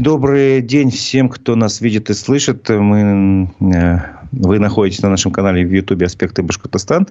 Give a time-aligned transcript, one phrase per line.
[0.00, 2.68] Добрый день всем, кто нас видит и слышит.
[2.68, 3.98] Мы, э,
[4.30, 7.08] вы находитесь на нашем канале в YouTube «Аспекты Башкортостан».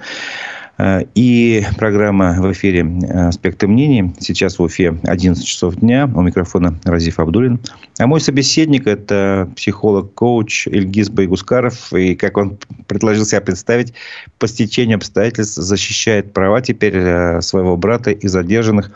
[0.77, 2.85] Э, и программа в эфире
[3.27, 4.13] «Аспекты мнений».
[4.19, 6.09] Сейчас в Уфе 11 часов дня.
[6.13, 7.59] У микрофона Разиф Абдулин.
[7.99, 11.93] А мой собеседник– это психолог-коуч Ильгиз Байгускаров.
[11.93, 13.93] И, как он предложил себя представить,
[14.37, 18.91] по стечению обстоятельств защищает права теперь э, своего брата и задержанных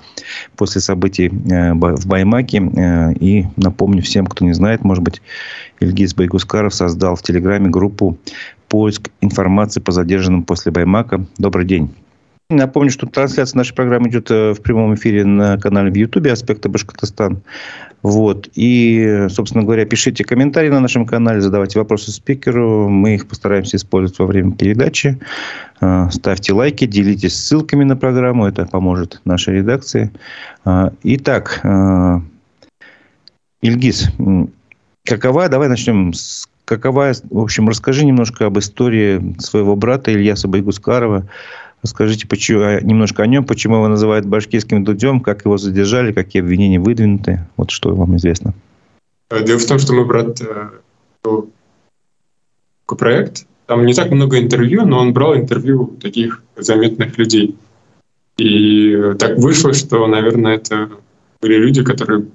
[0.56, 2.62] после событий э, в Баймаке.
[3.20, 5.22] И напомню всем, кто не знает, может быть,
[5.80, 8.18] Ильгиз Байгускаров создал в Телеграме группу
[8.72, 11.26] поиск информации по задержанным после Баймака.
[11.38, 11.94] Добрый день.
[12.50, 16.70] Напомню, что трансляция нашей программы идет э, в прямом эфире на канале в Ютубе «Аспекты
[16.70, 17.42] Башкортостан».
[18.02, 18.50] Вот.
[18.56, 22.90] И, собственно говоря, пишите комментарии на нашем канале, задавайте вопросы спикеру.
[22.90, 25.20] Мы их постараемся использовать во время передачи.
[25.82, 28.46] Э, ставьте лайки, делитесь ссылками на программу.
[28.46, 30.12] Это поможет нашей редакции.
[30.66, 31.62] Э, итак,
[33.62, 34.10] Ильгиз,
[35.06, 41.28] какова, давай начнем с какова, в общем, расскажи немножко об истории своего брата Ильяса Байгускарова.
[41.84, 46.42] Расскажите почему, а, немножко о нем, почему его называют башкирским дудем, как его задержали, какие
[46.42, 47.46] обвинения выдвинуты.
[47.58, 48.54] Вот что вам известно.
[49.30, 50.70] Э, дело в том, что мой брат э,
[51.24, 51.50] был
[52.86, 53.46] проект.
[53.66, 57.58] Там не так много интервью, но он брал интервью таких заметных людей.
[58.38, 60.90] И так вышло, что, наверное, это
[61.42, 62.28] были люди, которые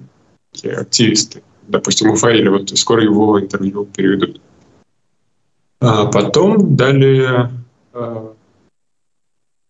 [0.63, 4.41] активисты допустим, у Фаиля, вот скоро его интервью переведут.
[5.79, 7.51] А потом далее
[7.93, 8.33] а,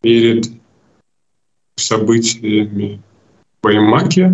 [0.02, 0.50] перед
[1.76, 3.02] событиями
[3.60, 4.34] в Баймаке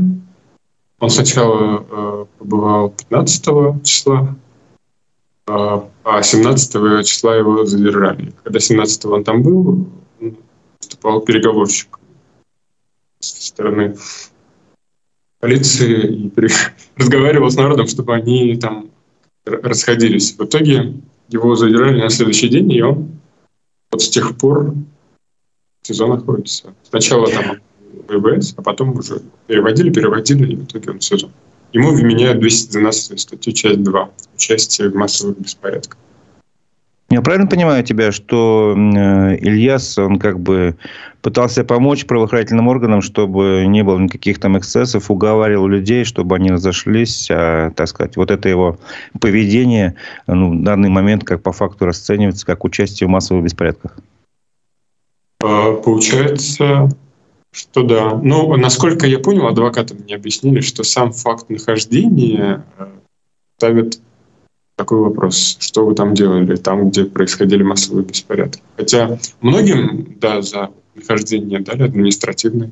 [1.00, 4.36] он сначала а, побывал 15 числа,
[5.46, 8.34] а 17 числа его задержали.
[8.44, 9.88] Когда 17 он там был,
[10.80, 12.02] выступал переговорщиком
[13.20, 13.96] со стороны
[15.44, 16.32] полиции и
[16.96, 18.90] разговаривал с народом, чтобы они там
[19.46, 20.38] расходились.
[20.38, 20.94] В итоге
[21.28, 23.12] его задержали на следующий день, и он
[23.92, 24.74] вот с тех пор
[25.82, 26.74] в СИЗО находится.
[26.90, 27.58] Сначала там
[28.08, 31.30] ВБС, а потом уже переводили, переводили, и в итоге он в СИЗО.
[31.74, 35.98] Ему вменяют 212 статью, часть 2, участие в массовых беспорядках.
[37.14, 40.76] Я правильно понимаю тебя, что э, Ильяс, он как бы
[41.22, 47.28] пытался помочь правоохранительным органам, чтобы не было никаких там эксцессов, уговаривал людей, чтобы они разошлись,
[47.30, 48.80] а, так сказать, вот это его
[49.22, 49.94] поведение
[50.26, 53.96] ну, в данный момент как по факту расценивается как участие в массовых беспорядках?
[55.44, 56.90] А, получается,
[57.52, 58.20] что да.
[58.24, 62.88] Ну, насколько я понял, адвокаты мне объяснили, что сам факт нахождения э,
[63.58, 64.02] ставит
[64.76, 68.62] такой вопрос, что вы там делали, там, где происходили массовые беспорядки.
[68.78, 72.72] Хотя многим, да, за нахождение дали административные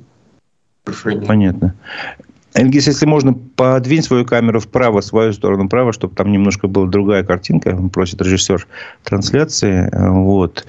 [0.86, 1.26] нарушения.
[1.26, 1.76] Понятно.
[2.54, 7.24] Эльгис, если можно, подвинь свою камеру вправо, свою сторону вправо, чтобы там немножко была другая
[7.24, 8.68] картинка, просит режиссер
[9.04, 9.90] трансляции.
[9.94, 10.66] Вот.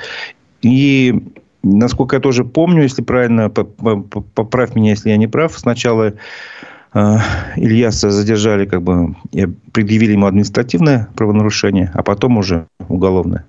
[0.60, 1.24] И
[1.64, 6.12] насколько я тоже помню, если правильно, поправь меня, если я не прав, сначала
[6.94, 9.16] Ильяса задержали, как бы
[9.72, 13.46] предъявили ему административное правонарушение, а потом уже уголовное.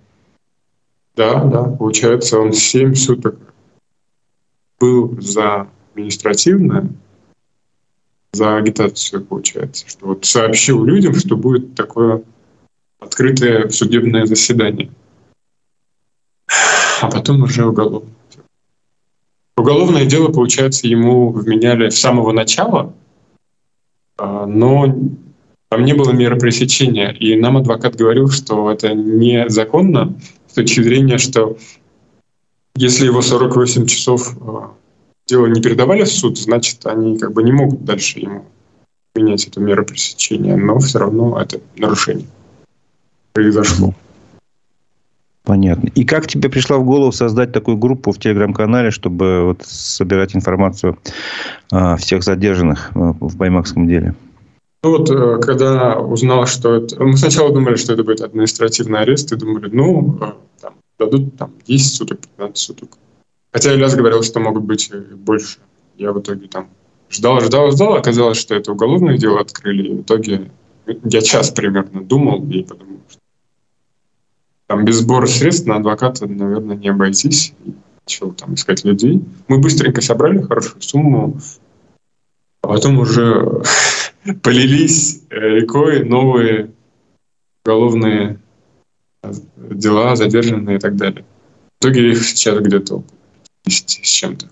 [1.16, 3.38] Да, да, получается, он 7 суток
[4.80, 6.90] был за административное,
[8.32, 12.24] за агитацию, получается, что вот сообщил людям, что будет такое
[13.00, 14.90] открытое судебное заседание.
[17.02, 18.14] А потом уже уголовное.
[19.56, 22.94] Уголовное дело, получается, ему вменяли с самого начала, а,
[24.46, 24.96] но
[25.70, 27.12] там не было меры пресечения.
[27.12, 30.16] И нам адвокат говорил, что это незаконно
[30.48, 31.58] с точки зрения, что
[32.76, 34.74] если его 48 часов а,
[35.28, 38.46] дело не передавали в суд, значит, они как бы не могут дальше ему
[39.16, 42.28] менять эту меру пресечения, но все равно это нарушение
[43.34, 43.94] произошло.
[45.44, 45.90] Понятно.
[45.94, 50.98] И как тебе пришла в голову создать такую группу в телеграм-канале, чтобы вот собирать информацию
[51.70, 54.16] о всех задержанных э, в Баймакском деле?
[54.84, 57.04] Ну вот, э, когда узнал, что это...
[57.04, 60.32] Мы сначала думали, что это будет административный арест, и думали, ну, э,
[60.62, 62.98] там, дадут там 10 суток, 15 суток.
[63.52, 65.58] Хотя Ильяс говорил, что могут быть и больше.
[65.98, 66.68] Я в итоге там
[67.10, 67.96] ждал, ждал, ждал.
[67.96, 69.90] Оказалось, что это уголовное дело открыли.
[69.90, 70.52] И в итоге
[70.86, 73.20] я час примерно думал и подумал, что
[74.74, 77.54] там без сбора средств на адвоката, наверное, не обойтись.
[78.08, 79.24] Начал там искать людей.
[79.48, 81.38] Мы быстренько собрали хорошую сумму,
[82.64, 83.62] а потом уже
[84.42, 86.72] полились э, рекой новые
[87.64, 88.40] уголовные
[89.58, 91.24] дела, задержанные и так далее.
[91.80, 93.04] В итоге их сейчас где-то
[93.66, 94.48] 10 с чем-то.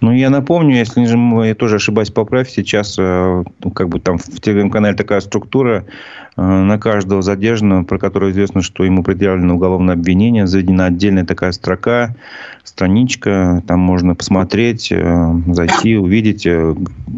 [0.00, 1.00] Ну, я напомню, если
[1.46, 5.90] я тоже ошибаюсь, поправь, сейчас э, ну, как бы там в телеграм-канале такая структура, э,
[6.36, 12.14] на каждого задержанного, про которого известно, что ему предъявлено уголовное обвинение, заведена отдельная такая строка,
[12.62, 16.46] страничка, там можно посмотреть, э, зайти, увидеть,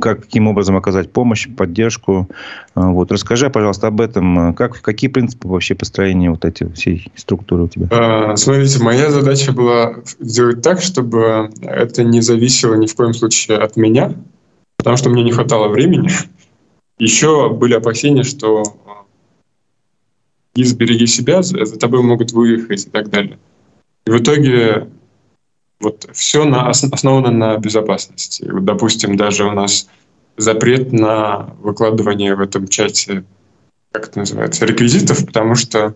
[0.01, 2.29] как, каким образом оказать помощь, поддержку.
[2.75, 3.11] Вот.
[3.11, 4.55] Расскажи, пожалуйста, об этом.
[4.55, 8.37] Как, какие принципы вообще построения вот этой всей структуры у тебя?
[8.37, 13.77] Смотрите, моя задача была сделать так, чтобы это не зависело ни в коем случае от
[13.77, 14.13] меня,
[14.77, 16.11] потому что мне не хватало времени.
[16.99, 18.63] Еще были опасения, что
[20.63, 23.39] из «береги себя», за тобой могут выехать и так далее.
[24.07, 24.89] И в итоге
[25.81, 28.45] вот все на, основано на безопасности.
[28.51, 29.89] Вот, допустим, даже у нас
[30.37, 33.25] запрет на выкладывание в этом чате,
[33.93, 35.95] как это называется, реквизитов, потому что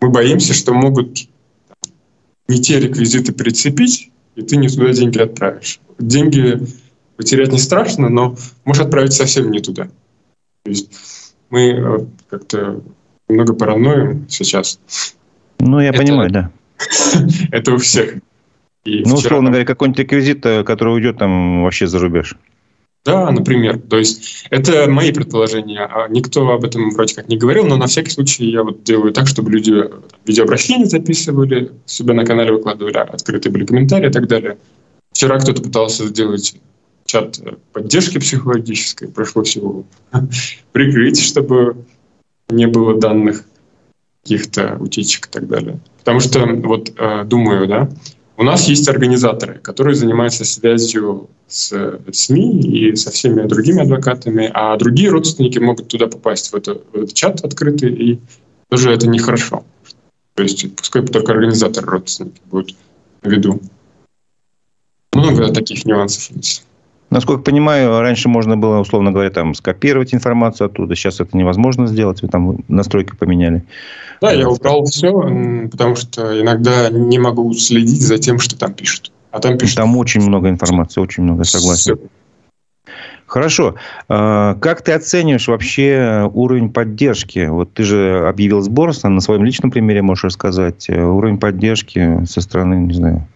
[0.00, 1.28] мы боимся, что могут
[2.48, 5.80] не те реквизиты прицепить, и ты не туда деньги отправишь.
[5.98, 6.60] Деньги
[7.16, 9.88] потерять не страшно, но можешь отправить совсем не туда.
[10.62, 10.92] То есть
[11.50, 11.98] мы э,
[12.28, 12.82] как-то
[13.28, 14.80] немного параноим сейчас.
[15.58, 16.50] Ну, я это, понимаю, да.
[17.50, 18.14] это у всех.
[18.84, 22.36] И ну, условно говоря, какой-нибудь реквизит, э, который уйдет там вообще за рубеж.
[23.04, 23.78] Да, например.
[23.78, 25.84] То есть это мои предположения.
[25.84, 29.12] А никто об этом вроде как не говорил, но на всякий случай я вот делаю
[29.12, 29.72] так, чтобы люди
[30.24, 34.58] видеообращения записывали, себя на канале выкладывали, открытые были комментарии и так далее.
[35.12, 36.56] Вчера кто-то пытался сделать
[37.06, 37.38] чат
[37.72, 39.84] поддержки психологической, пришлось его
[40.72, 41.76] прикрыть, чтобы
[42.48, 43.44] не было данных
[44.22, 45.78] каких-то утечек и так далее.
[45.98, 47.88] Потому что, вот э, думаю, да,
[48.36, 54.76] у нас есть организаторы, которые занимаются связью с СМИ и со всеми другими адвокатами, а
[54.76, 58.20] другие родственники могут туда попасть, в, это, в этот чат открытый, и
[58.68, 59.64] тоже это нехорошо.
[60.34, 62.76] То есть пускай только организаторы родственники будут
[63.22, 63.60] на виду.
[65.14, 66.66] Много таких нюансов есть.
[67.10, 70.96] Насколько понимаю, раньше можно было, условно говоря, там, скопировать информацию оттуда.
[70.96, 72.20] Сейчас это невозможно сделать.
[72.22, 73.62] Вы там настройки поменяли.
[74.20, 75.12] Да, я убрал все,
[75.70, 79.12] потому что иногда не могу следить за тем, что там пишут.
[79.30, 79.76] А там пишут...
[79.76, 81.96] Там очень много информации, очень много, согласен.
[81.96, 82.08] Все.
[83.26, 83.74] Хорошо.
[84.08, 87.46] А, как ты оцениваешь вообще уровень поддержки?
[87.46, 90.88] Вот ты же объявил сбор, на своем личном примере можешь рассказать.
[90.88, 93.26] Э, уровень поддержки со стороны, не знаю,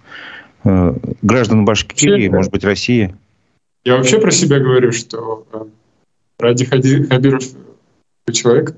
[0.64, 3.14] э, граждан Башкирии, может быть, России?
[3.84, 5.64] Я вообще про себя говорю, что э,
[6.38, 7.44] Ради Хабиров
[8.30, 8.76] человек,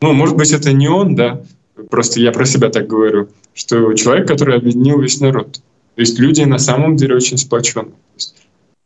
[0.00, 1.42] ну, может быть, это не он, да,
[1.90, 5.54] просто я про себя так говорю, что человек, который объединил весь народ.
[5.94, 7.94] То есть люди на самом деле очень сплоченные.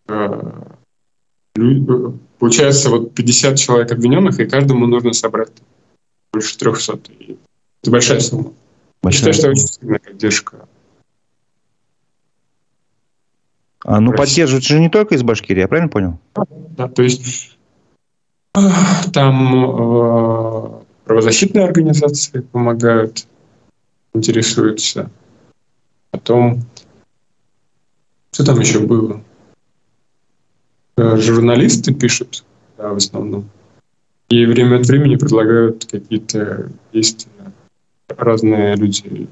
[0.09, 0.63] Э,
[2.39, 5.53] получается, вот 50 человек обвиненных, и каждому нужно собрать
[6.33, 6.99] больше 300.
[7.83, 8.53] Это большая сумма.
[9.03, 9.29] Большая.
[9.29, 10.69] Я считаю, что это очень сильная поддержка
[13.85, 16.19] А, ну, поддерживают же не только из Башкирии, я правильно понял?
[16.77, 17.57] Да, то есть
[19.13, 23.27] там э, правозащитные организации помогают,
[24.15, 25.11] интересуются.
[26.11, 26.63] Потом,
[28.33, 29.23] что там еще было?
[30.97, 32.45] Э, журналисты пишут,
[32.79, 33.51] да, в основном.
[34.29, 37.31] И время от времени предлагают какие-то действия.
[38.09, 39.29] Разные люди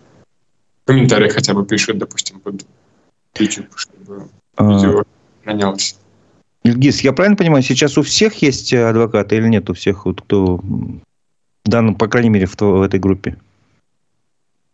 [0.82, 2.66] в комментариях хотя бы пишут, допустим, под
[3.38, 4.28] YouTube, чтобы
[4.58, 5.04] видео
[5.42, 5.96] хранялось.
[6.62, 10.60] Ильгиз, я правильно понимаю, сейчас у всех есть адвокаты или нет у всех, вот, кто
[11.64, 13.36] дан, по крайней мере, в, в этой группе?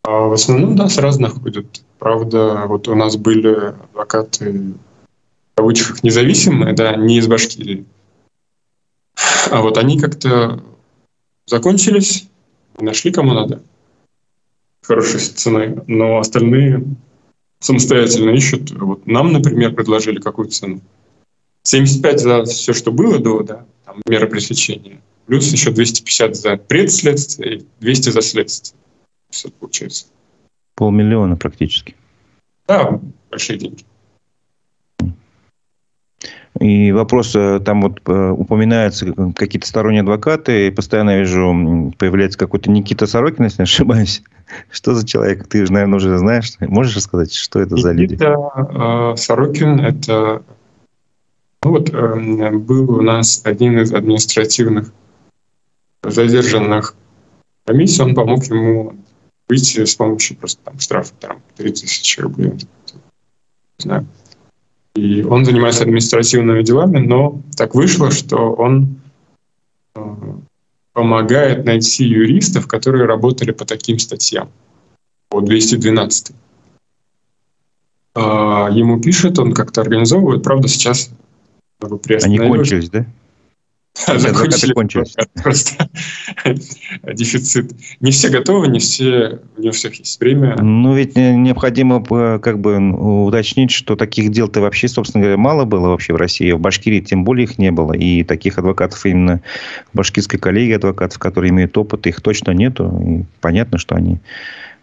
[0.02, 1.82] А в основном, да, с разных ходят.
[1.98, 4.74] Правда, вот у нас были адвокаты,
[5.54, 7.84] кавычках, независимые, да, не из Башкирии.
[9.50, 10.62] А вот они как-то
[11.46, 12.28] закончились,
[12.78, 13.62] нашли кому надо
[14.82, 16.84] хорошей ценой, но остальные
[17.60, 18.70] самостоятельно ищут.
[18.72, 20.80] Вот нам, например, предложили какую цену.
[21.62, 27.58] 75 за все, что было до, да, там, мера пресечения, плюс еще 250 за предследствие
[27.58, 28.80] и 200 за следствие.
[29.28, 30.06] Все получается.
[30.74, 31.94] Полмиллиона практически.
[32.66, 33.00] Да,
[33.30, 33.84] большие деньги.
[36.58, 42.70] И вопрос, э, там вот э, упоминаются какие-то сторонние адвокаты, и постоянно вижу, появляется какой-то
[42.70, 44.22] Никита Сорокин, если не ошибаюсь.
[44.70, 45.46] Что за человек?
[45.46, 46.52] Ты же, наверное, уже знаешь.
[46.60, 48.14] Можешь рассказать, что это за люди?
[48.14, 50.42] Никита э, Сорокин– это
[51.62, 54.92] ну вот, был у нас один из административных
[56.02, 56.94] задержанных
[57.66, 58.02] комиссий.
[58.02, 58.94] Он помог ему
[59.48, 62.52] выйти с помощью просто там штрафа там, 30 тысяч рублей.
[62.52, 62.60] Не
[63.78, 64.06] знаю.
[64.94, 69.00] И он занимается административными делами, но так вышло, что он
[69.94, 70.00] э,
[70.92, 74.50] помогает найти юристов, которые работали по таким статьям,
[75.28, 76.32] по 212.
[78.14, 80.42] А, ему пишет, он как-то организовывает.
[80.42, 81.10] Правда, сейчас
[82.24, 83.06] Они кончились, да?
[83.96, 85.04] Закончили.
[85.42, 85.88] Просто
[87.12, 87.72] дефицит.
[88.00, 90.56] Не все готовы, не все, не у всех есть время.
[90.60, 92.02] Ну, ведь необходимо
[92.38, 92.78] как бы
[93.26, 96.52] уточнить, что таких дел-то вообще, собственно говоря, мало было вообще в России.
[96.52, 97.92] В Башкирии тем более их не было.
[97.92, 99.40] И таких адвокатов именно
[99.92, 103.02] в башкирской коллегии адвокатов, которые имеют опыт, их точно нету.
[103.04, 104.20] И понятно, что они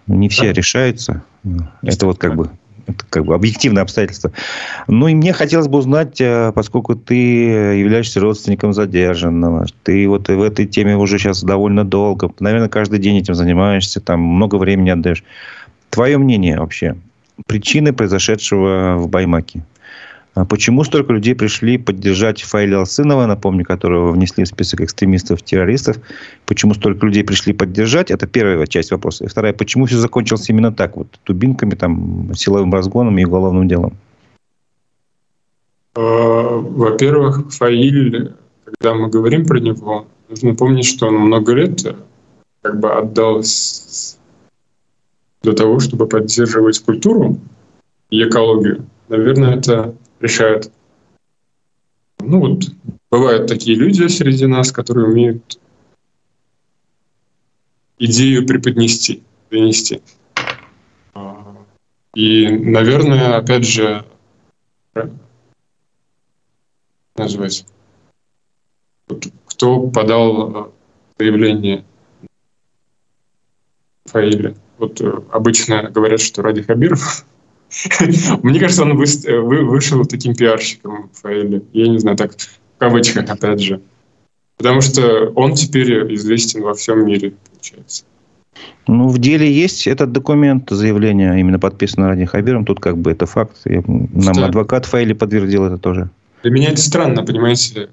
[0.05, 0.53] не все да.
[0.53, 1.23] решаются.
[1.81, 2.51] Это вот как бы
[2.87, 4.31] это как бы объективное обстоятельство.
[4.87, 10.41] Ну, и мне хотелось бы узнать, э, поскольку ты являешься родственником задержанного, ты вот в
[10.41, 15.23] этой теме уже сейчас довольно долго, наверное, каждый день этим занимаешься, там много времени отдаешь.
[15.89, 16.95] Твое мнение вообще,
[17.45, 19.63] причины произошедшего в Баймаке?
[20.37, 25.97] А почему столько людей пришли поддержать Фаиля Алсынова, напомню, которого внесли в список экстремистов-террористов?
[26.45, 28.11] Почему столько людей пришли поддержать?
[28.11, 29.25] Это первая часть вопроса.
[29.25, 33.97] И вторая, почему все закончилось именно так, вот тубинками, там, силовым разгоном и уголовным делом?
[35.95, 41.95] А, во-первых, Фаиль, когда мы говорим про него, нужно помнить, что он много лет
[42.61, 43.41] как бы отдал
[45.41, 47.39] для того, чтобы поддерживать культуру
[48.11, 48.85] и экологию.
[49.09, 50.71] Наверное, это решают.
[52.19, 52.63] Ну вот,
[53.11, 55.59] бывают такие люди среди нас, которые умеют
[57.99, 60.01] идею преподнести, донести.
[62.13, 64.03] И, наверное, опять же,
[69.07, 70.73] вот, кто подал
[71.17, 71.85] заявление
[74.05, 74.55] Фаиле.
[74.77, 77.25] Вот э, обычно говорят, что Ради Хабиров
[78.43, 81.61] Мне кажется, он вышел таким пиарщиком Фаэля.
[81.73, 83.81] Я не знаю, так в кавычках, опять же.
[84.57, 88.05] Потому что он теперь известен во всем мире, получается.
[88.87, 92.65] Ну, в деле есть этот документ, заявление именно подписано Ради Хабиром.
[92.65, 93.55] Тут как бы это факт.
[93.65, 94.47] Нам да.
[94.47, 96.09] адвокат Фаэли подтвердил это тоже.
[96.41, 97.89] Для меня это странно, понимаете.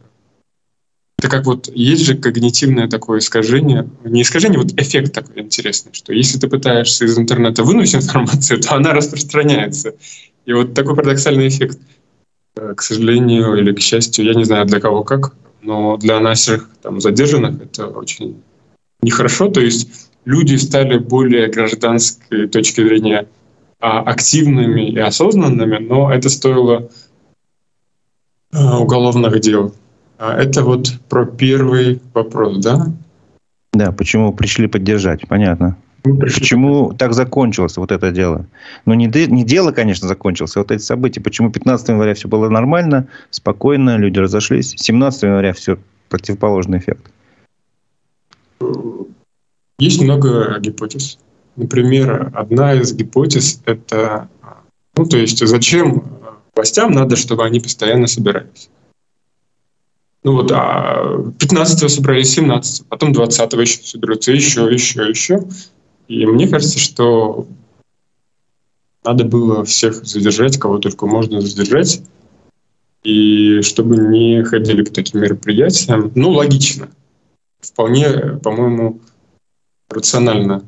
[1.25, 6.13] Это как вот есть же когнитивное такое искажение, не искажение, вот эффект такой интересный, что
[6.13, 9.95] если ты пытаешься из интернета вынуть информацию, то она распространяется.
[10.45, 11.79] И вот такой парадоксальный эффект,
[12.57, 16.69] э, к сожалению или к счастью, я не знаю для кого как, но для наших
[16.83, 18.43] там, задержанных это очень
[19.01, 19.49] нехорошо.
[19.49, 23.29] То есть люди стали более гражданской точки зрения
[23.81, 26.91] а, активными и осознанными, но это стоило
[28.53, 29.75] э, уголовных дел.
[30.19, 32.87] А это вот про первый вопрос, да?
[33.73, 35.77] Да, почему пришли поддержать, понятно.
[36.03, 38.47] Пришли почему так закончилось вот это дело?
[38.85, 41.21] Ну, не, не дело, конечно, закончилось, а вот эти события.
[41.21, 44.75] Почему 15 января все было нормально, спокойно, люди разошлись.
[44.77, 45.79] 17 января все
[46.11, 47.11] противоположный эффект.
[49.79, 51.19] Есть много гипотез.
[51.57, 54.29] Например, одна из гипотез– это,
[54.97, 56.05] ну, то есть, зачем
[56.55, 58.69] властям надо, чтобы они постоянно собирались?
[60.25, 65.47] Ну вот, а 15 собрались 17, потом 20 еще соберутся, еще, еще, еще.
[66.09, 67.47] И мне кажется, что
[69.05, 72.03] надо было всех задержать, кого только можно задержать,
[73.03, 76.11] и чтобы не ходили к таким мероприятиям.
[76.15, 76.89] Ну, логично.
[77.61, 79.01] Вполне, по-моему,
[79.91, 80.65] рационально.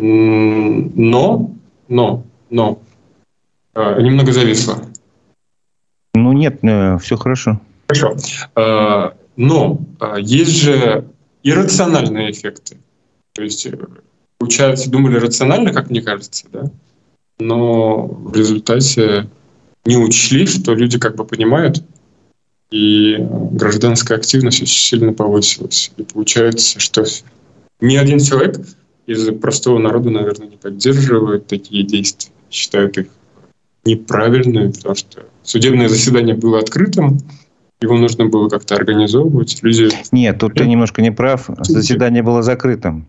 [0.00, 1.54] Но,
[1.86, 2.82] но, но,
[3.74, 4.82] э, немного зависло.
[6.14, 7.60] Ну нет, э, все хорошо.
[7.88, 8.16] Хорошо.
[8.54, 11.04] А, но а, есть же
[11.42, 12.78] иррациональные эффекты.
[13.32, 13.78] То есть, э,
[14.38, 16.70] получается, думали рационально, как мне кажется, да?
[17.38, 19.28] но в результате
[19.84, 21.82] не учли, что люди как бы понимают,
[22.70, 23.16] и
[23.52, 25.92] гражданская активность очень сильно повысилась.
[25.96, 27.04] И получается, что
[27.80, 28.58] ни один человек
[29.06, 33.06] из простого народа, наверное, не поддерживает такие действия, считают их
[33.84, 37.20] неправильными, потому что судебное заседание было открытым,
[37.80, 39.58] его нужно было как-то организовывать.
[39.62, 39.88] Люди...
[40.12, 41.48] Нет, тут ты немножко не прав.
[41.58, 43.06] Заседание было закрытым.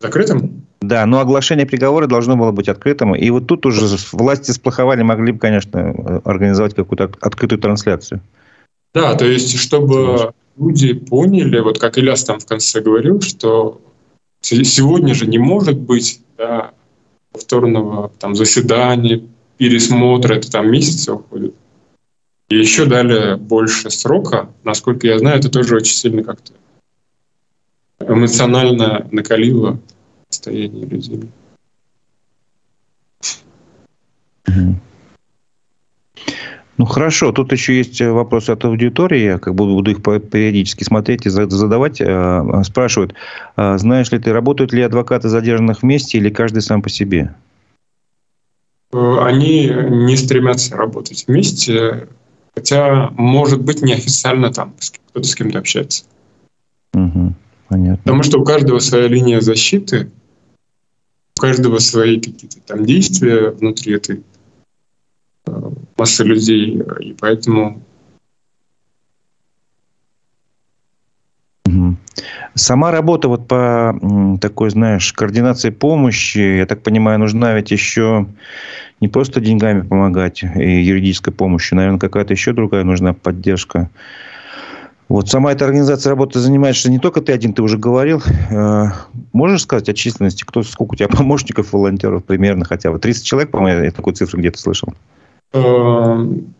[0.00, 0.64] Закрытым?
[0.80, 3.14] Да, но оглашение приговора должно было быть открытым.
[3.14, 8.20] И вот тут уже власти сплоховали, могли бы, конечно, организовать какую-то открытую трансляцию.
[8.94, 13.80] Да, то есть, чтобы люди поняли, вот как Ильяс там в конце говорил, что
[14.40, 16.70] сегодня же не может быть да,
[17.32, 19.22] повторного там, заседания,
[19.58, 21.54] пересмотра, это там месяцы уходит.
[22.50, 24.50] И еще дали больше срока.
[24.64, 26.52] Насколько я знаю, это тоже очень сильно как-то
[28.00, 29.78] эмоционально накалило
[30.28, 31.30] состояние людей.
[36.76, 41.26] Ну хорошо, тут еще есть вопросы от аудитории, я как бы буду их периодически смотреть
[41.26, 42.00] и задавать.
[42.00, 43.12] Э, спрашивают,
[43.54, 47.34] «А знаешь ли ты, работают ли адвокаты задержанных вместе или каждый сам по себе?
[48.94, 52.08] э, они не стремятся работать вместе,
[52.54, 54.74] хотя, может быть, неофициально там
[55.10, 56.04] кто-то с кем-то общается.
[56.94, 57.34] Угу,
[57.68, 58.02] понятно.
[58.02, 60.10] Потому что у каждого своя линия защиты,
[61.36, 64.22] у каждого свои какие-то там действия внутри этой
[65.46, 67.82] э, массы людей, и поэтому
[72.54, 78.26] Сама работа вот по такой, знаешь, координации помощи, я так понимаю, нужна ведь еще
[79.00, 83.90] не просто деньгами помогать и юридической помощью, наверное, какая-то еще другая нужна поддержка.
[85.08, 88.22] Вот сама эта организация работы занимаешься не только ты один, ты уже говорил.
[88.50, 88.90] Э,
[89.32, 93.00] можешь сказать о численности, кто, сколько у тебя помощников, волонтеров примерно хотя бы?
[93.00, 94.94] 30 человек, по-моему, я такую цифру где-то слышал.
[95.52, 96.54] Эм,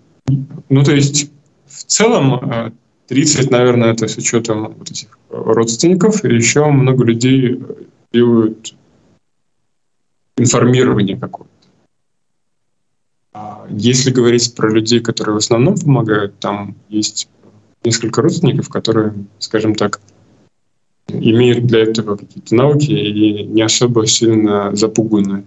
[0.68, 1.30] ну, то есть,
[1.68, 2.74] в целом,
[3.06, 7.62] 30, э, наверное, это с учетом вот этих родственников, и еще много людей
[8.12, 8.74] делают
[10.36, 11.59] информирование какое-то.
[13.32, 17.28] А если говорить про людей, которые в основном помогают, там есть
[17.84, 20.00] несколько родственников, которые, скажем так,
[21.08, 25.44] имеют для этого какие-то навыки и не особо сильно запуганы.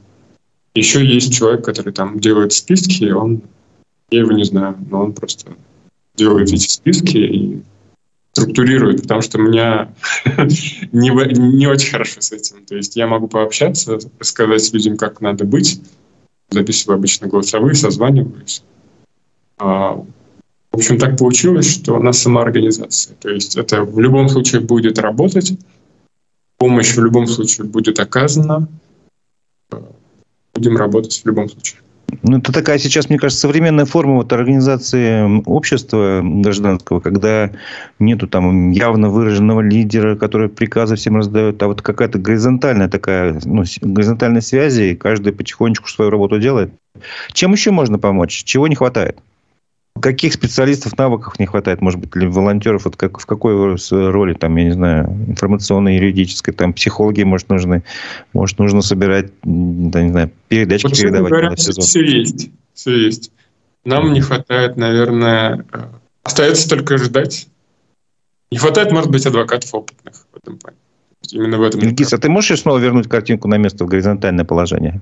[0.75, 3.43] Еще есть человек, который там делает списки, он,
[4.09, 5.51] я его не знаю, но он просто
[6.15, 7.61] делает эти списки и
[8.31, 9.93] структурирует, потому что у меня
[10.91, 12.65] не, не очень хорошо с этим.
[12.65, 15.79] То есть я могу пообщаться, сказать людям, как надо быть,
[16.53, 18.63] записываю обычно голосовые, созваниваюсь.
[19.57, 19.95] А,
[20.71, 23.15] в общем, так получилось, что у нас самоорганизация.
[23.19, 25.53] То есть это в любом случае будет работать,
[26.57, 28.67] помощь в любом случае будет оказана,
[30.53, 31.81] будем работать в любом случае.
[32.25, 37.51] Ну, это такая сейчас, мне кажется, современная форма вот организации общества гражданского, когда
[37.99, 43.65] нету там явно выраженного лидера, который приказы всем раздает, а вот какая-то горизонтальная такая, ну,
[43.81, 46.71] горизонтальная связи, и каждый потихонечку свою работу делает.
[47.33, 48.43] Чем еще можно помочь?
[48.45, 49.19] Чего не хватает?
[50.01, 51.81] Каких специалистов, навыков не хватает?
[51.81, 52.85] Может быть, или волонтеров?
[52.85, 57.83] Вот как, в какой роли, там, я не знаю, информационной, юридической, там, психологи, может, нужны?
[58.33, 61.29] Может, нужно собирать, да, не знаю, передачки вот передавать?
[61.29, 62.49] Говоря, все есть.
[62.73, 63.31] Все есть.
[63.85, 65.83] Нам не хватает, наверное, э,
[66.23, 67.47] остается только ждать.
[68.49, 70.77] Не хватает, может быть, адвокатов опытных в этом плане.
[71.31, 71.81] Именно в этом.
[71.81, 75.01] Ильгиз, а ты можешь снова вернуть картинку на место в горизонтальное положение?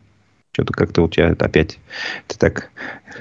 [0.52, 1.80] Что-то как-то у тебя опять
[2.28, 2.72] ты так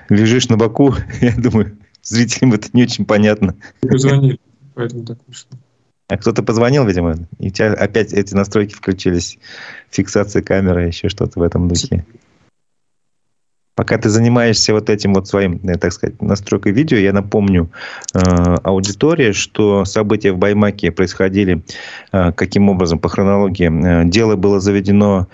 [0.09, 0.95] лежишь на боку.
[1.21, 3.55] Я думаю, зрителям это не очень понятно.
[3.81, 4.39] Позвонили,
[4.75, 5.51] поэтому так вышло.
[6.09, 9.39] А кто-то позвонил, видимо, и у тебя опять эти настройки включились.
[9.91, 12.05] Фиксация камеры, еще что-то в этом духе.
[13.77, 17.71] Пока ты занимаешься вот этим вот своим, э, так сказать, настройкой видео, я напомню
[18.13, 21.63] э, аудитории, что события в Баймаке происходили
[22.13, 24.03] э, каким образом, по хронологии.
[24.03, 25.29] Э, дело было заведено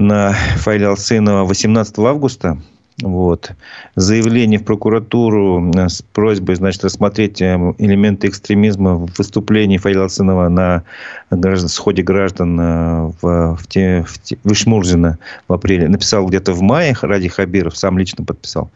[0.00, 2.58] на файле Алсынова 18 августа.
[3.02, 3.52] Вот.
[3.96, 10.48] Заявление в прокуратуру э, с просьбой значит, рассмотреть э, элементы экстремизма в выступлении Фаила Алсынова
[10.48, 10.82] на
[11.30, 15.88] граждан, сходе граждан э, в, в, те, в, те, в Ишмурзино в апреле.
[15.88, 18.70] Написал где-то в мае Ради Хабиров, сам лично подписал.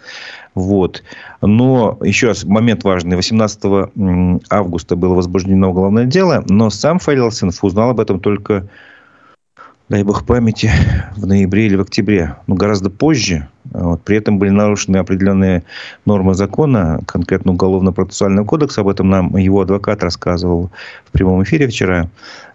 [0.54, 1.02] Вот.
[1.42, 3.16] Но еще раз, момент важный.
[3.16, 8.68] 18 августа было возбуждено уголовное дело, но сам Фаил Алсынов узнал об этом только
[9.88, 10.70] дай бог памяти,
[11.16, 13.48] в ноябре или в октябре, но гораздо позже.
[13.64, 15.64] Вот, при этом были нарушены определенные
[16.06, 18.80] нормы закона, конкретно Уголовно-процессуального кодекса.
[18.80, 20.70] Об этом нам его адвокат рассказывал
[21.04, 22.08] в прямом эфире вчера.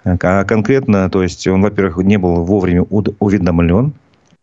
[0.03, 3.93] А конкретно, то есть он, во-первых, не был вовремя уведомлен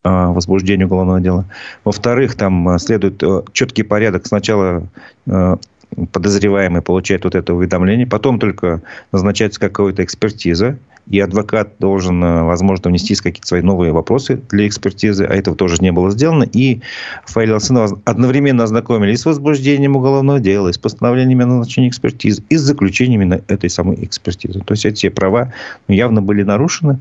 [0.02, 1.44] о возбуждении уголовного дела.
[1.84, 4.26] Во-вторых, там следует э, четкий порядок.
[4.26, 4.86] Сначала
[5.26, 5.56] э,
[6.12, 12.90] подозреваемый получает вот это уведомление, потом только назначается какая-то экспертиза, и адвокат должен, э, возможно,
[12.90, 16.44] внести какие-то свои новые вопросы для экспертизы, а этого тоже не было сделано.
[16.44, 16.80] И
[17.26, 22.42] Фаиль Алсынова одновременно ознакомили и с возбуждением уголовного дела, и с постановлениями о назначении экспертизы,
[22.48, 24.60] и с заключениями на этой самой экспертизы.
[24.60, 25.52] То есть, эти права
[25.88, 27.00] ну, явно были нарушены.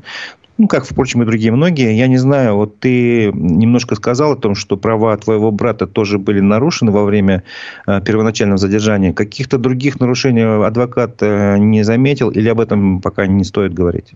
[0.58, 1.96] Ну, как, впрочем, и другие многие.
[1.96, 6.40] Я не знаю, вот ты немножко сказал о том, что права твоего брата тоже были
[6.40, 7.42] нарушены во время
[7.86, 9.12] э, первоначального задержания.
[9.12, 14.14] Каких-то других нарушений адвокат э, не заметил или об этом пока не стоит говорить?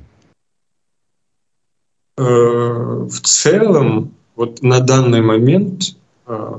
[2.16, 5.94] Э, в целом, вот на данный момент
[6.26, 6.58] э,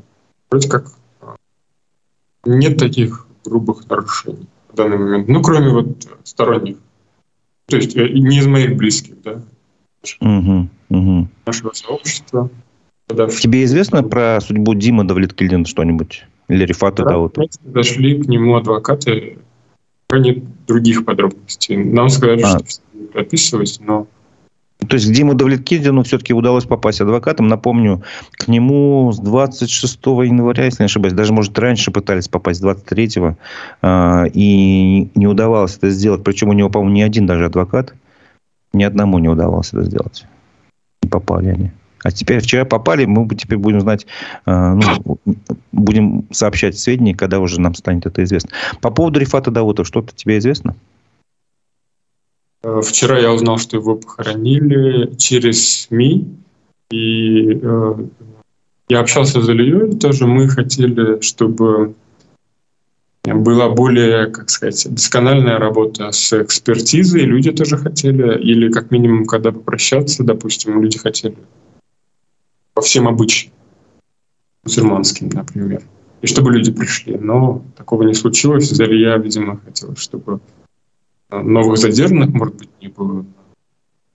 [0.52, 0.92] вроде как
[1.22, 1.26] э,
[2.46, 5.28] нет таких грубых нарушений в данный момент.
[5.28, 6.78] Ну, кроме вот сторонних.
[7.66, 9.42] То есть не из моих близких, да.
[10.20, 11.28] Угу, угу.
[11.46, 12.50] Нашего сообщества.
[13.08, 16.26] Тебе известно про судьбу Дима Давлеткильдина что-нибудь?
[16.48, 17.44] Или Рифата да, Дауда?
[17.74, 19.38] Зашли к нему адвокаты,
[20.12, 21.78] нет других подробностей.
[21.78, 22.60] Нам сказали, а.
[22.60, 22.66] что
[23.14, 24.08] прописывать, но...
[24.88, 27.48] То есть, Диму Давлеткидину все-таки удалось попасть адвокатом.
[27.48, 33.38] Напомню, к нему с 26 января, если не ошибаюсь, даже, может, раньше пытались попасть, 23-го,
[33.84, 36.24] э, и не удавалось это сделать.
[36.24, 37.94] Причем у него, по-моему, не один даже адвокат.
[38.74, 40.26] Ни одному не удавалось это сделать.
[41.04, 41.72] Не попали они.
[42.04, 44.08] А теперь вчера попали, мы теперь будем знать,
[44.46, 45.20] э, ну,
[45.72, 48.50] будем сообщать сведения, когда уже нам станет это известно.
[48.82, 50.76] По поводу Рифата Даутова, что-то тебе известно?
[52.64, 56.28] Э, вчера я узнал, что его похоронили через СМИ,
[56.90, 57.96] и э,
[58.90, 60.26] я общался с Ильей тоже.
[60.26, 61.94] Мы хотели, чтобы
[63.24, 67.22] была более, как сказать, доскональная работа с экспертизой.
[67.22, 71.38] Люди тоже хотели, или как минимум, когда попрощаться, допустим, люди хотели
[72.74, 73.54] по всем обычаям,
[74.64, 75.84] мусульманским, например.
[76.22, 77.18] И чтобы люди пришли.
[77.18, 78.72] Но такого не случилось.
[78.80, 80.40] Илья, видимо, хотел, чтобы
[81.30, 83.26] новых задержанных, может быть, не было.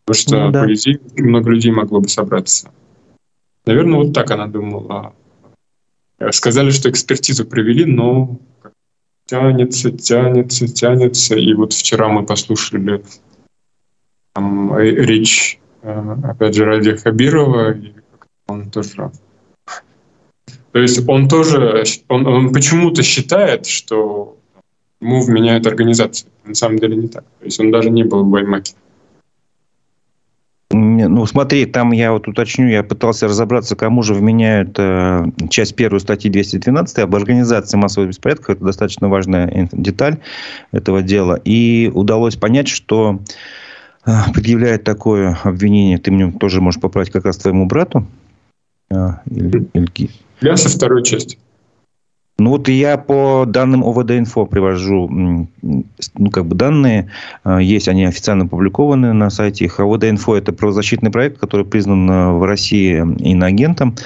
[0.05, 0.65] Потому что, ну, да.
[0.65, 2.71] по идее, много людей могло бы собраться.
[3.67, 5.15] Наверное, вот так она думала.
[6.31, 8.39] Сказали, что экспертизу провели, но
[9.27, 11.37] тянется, тянется, тянется.
[11.37, 13.03] И вот вчера мы послушали
[14.33, 17.93] там, речь, э, опять же, Ради Хабирова, и
[18.47, 19.11] он тоже...
[20.73, 24.37] То есть он тоже, он, он почему-то считает, что
[25.01, 26.31] ему вменяют организацию.
[26.45, 27.25] На самом деле не так.
[27.39, 28.75] То есть он даже не был в Баймаке.
[31.05, 36.01] Ну, смотри, там я вот уточню, я пытался разобраться, кому же вменяют э, часть первой
[36.01, 38.57] статьи 212 об организации массовых беспорядков.
[38.57, 40.19] Это достаточно важная деталь
[40.73, 41.41] этого дела.
[41.45, 43.21] И удалось понять, что
[44.07, 48.07] э, предъявляет такое обвинение, ты мне тоже можешь поправить как раз твоему брату.
[48.91, 49.69] Э, или...
[50.41, 51.39] Я со второй части.
[52.39, 57.11] Ну вот я по данным ОВД-инфо привожу, ну как бы данные,
[57.45, 59.81] а, есть они официально опубликованы на сайте их.
[59.81, 63.97] ОВД-инфо это правозащитный проект, который признан а, в России иноагентом,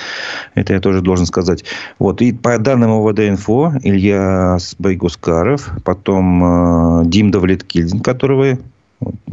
[0.54, 1.64] это я тоже должен сказать.
[1.98, 8.58] Вот, и по данным ОВД-инфо Илья Байгускаров, потом а, Дим Давлеткильдин, которого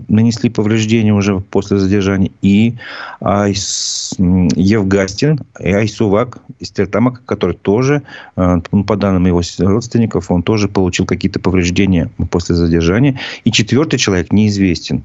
[0.08, 2.76] нанесли повреждения уже после задержания, и
[3.20, 8.04] Айс, Евгастин, и Айсувак из Тертамака, который тоже,
[8.36, 13.20] э, ну, по данным его родственников, он тоже получил какие-то повреждения после задержания.
[13.44, 15.04] И четвертый человек неизвестен.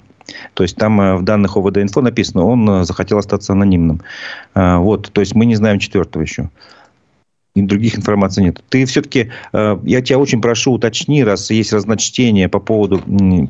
[0.55, 4.01] То есть там э, в данных ОВД-инфо написано, он э, захотел остаться анонимным.
[4.55, 6.51] Вот, то есть мы не знаем четвертого еще
[7.55, 8.63] и других информаций нет.
[8.69, 12.99] Ты все-таки, э, я тебя очень прошу, уточни, раз есть разночтение по поводу,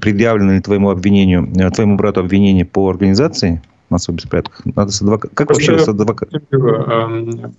[0.00, 4.64] предъявлено ли твоему обвинению, э, твоему брату обвинение по организации массовых беспорядков.
[4.64, 5.34] Надо с адвокатом.
[5.34, 6.40] Как Просто вообще с адвокатом?
[6.50, 7.54] Эм,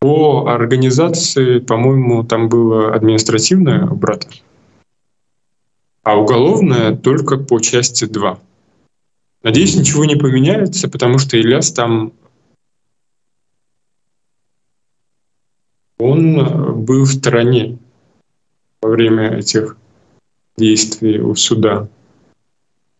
[0.00, 4.28] по организации, по-моему, там было административное у брата,
[6.04, 8.38] а уголовное только по части 2.
[9.42, 12.12] Надеюсь, ничего не поменяется, потому что Ильяс там
[15.98, 17.78] он э, был в стороне
[18.80, 19.76] во время этих
[20.56, 21.88] действий у суда.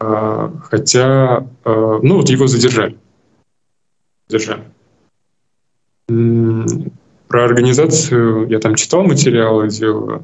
[0.01, 2.97] А, хотя, э, ну вот его задержали.
[4.29, 4.65] Задержали.
[7.29, 10.23] Про организацию я там читал материалы, делала.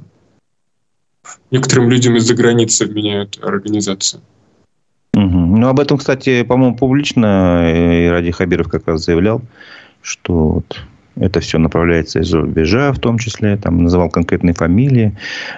[1.50, 4.22] Некоторым людям из-за границы меняют организацию.
[5.14, 5.22] Угу.
[5.58, 9.42] Ну, об этом, кстати, по-моему, публично и Ради Хабиров как раз заявлял,
[10.02, 10.80] что вот
[11.16, 15.16] это все направляется из-за рубежа, в том числе, там называл конкретные фамилии.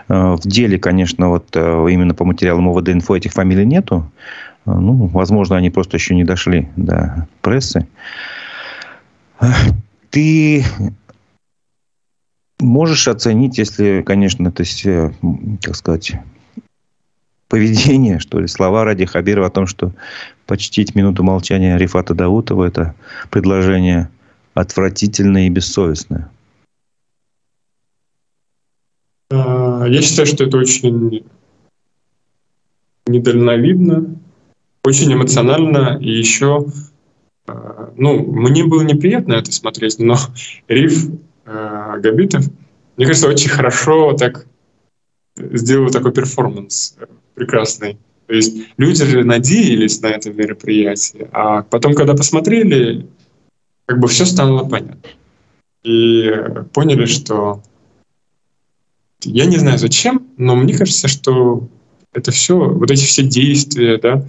[0.09, 4.11] Э, в деле, конечно, вот э, именно по материалам ОВД-инфо этих фамилий нету.
[4.67, 7.87] Э, ну, возможно, они просто еще не дошли до прессы.
[10.11, 10.65] Ты
[12.61, 15.13] можешь оценить, если, конечно, это все,
[15.63, 16.13] как сказать,
[17.49, 19.93] поведение, что ли, слова ради Хабирова о том, что
[20.47, 22.95] почтить минуту молчания Рифата Даутова, это
[23.31, 24.09] предложение
[24.57, 26.31] отвратительное и бессовестное?
[29.31, 31.25] А, я считаю, что это очень
[33.07, 34.17] недальновидно,
[34.83, 36.67] очень эмоционально, и еще,
[37.47, 40.17] а, ну, мне было неприятно это смотреть, но
[40.69, 41.07] Риф
[41.45, 42.47] э, Габитов,
[42.97, 44.47] мне кажется, очень хорошо так
[45.37, 46.97] сделал такой перформанс
[47.35, 47.99] прекрасный.
[48.27, 53.07] То есть люди надеялись на это мероприятие, а потом, когда посмотрели,
[53.87, 55.11] как бы все стало понятно.
[55.83, 56.31] И
[56.73, 57.63] поняли, что
[59.23, 61.69] я не знаю зачем, но мне кажется, что
[62.13, 64.27] это все, вот эти все действия, да,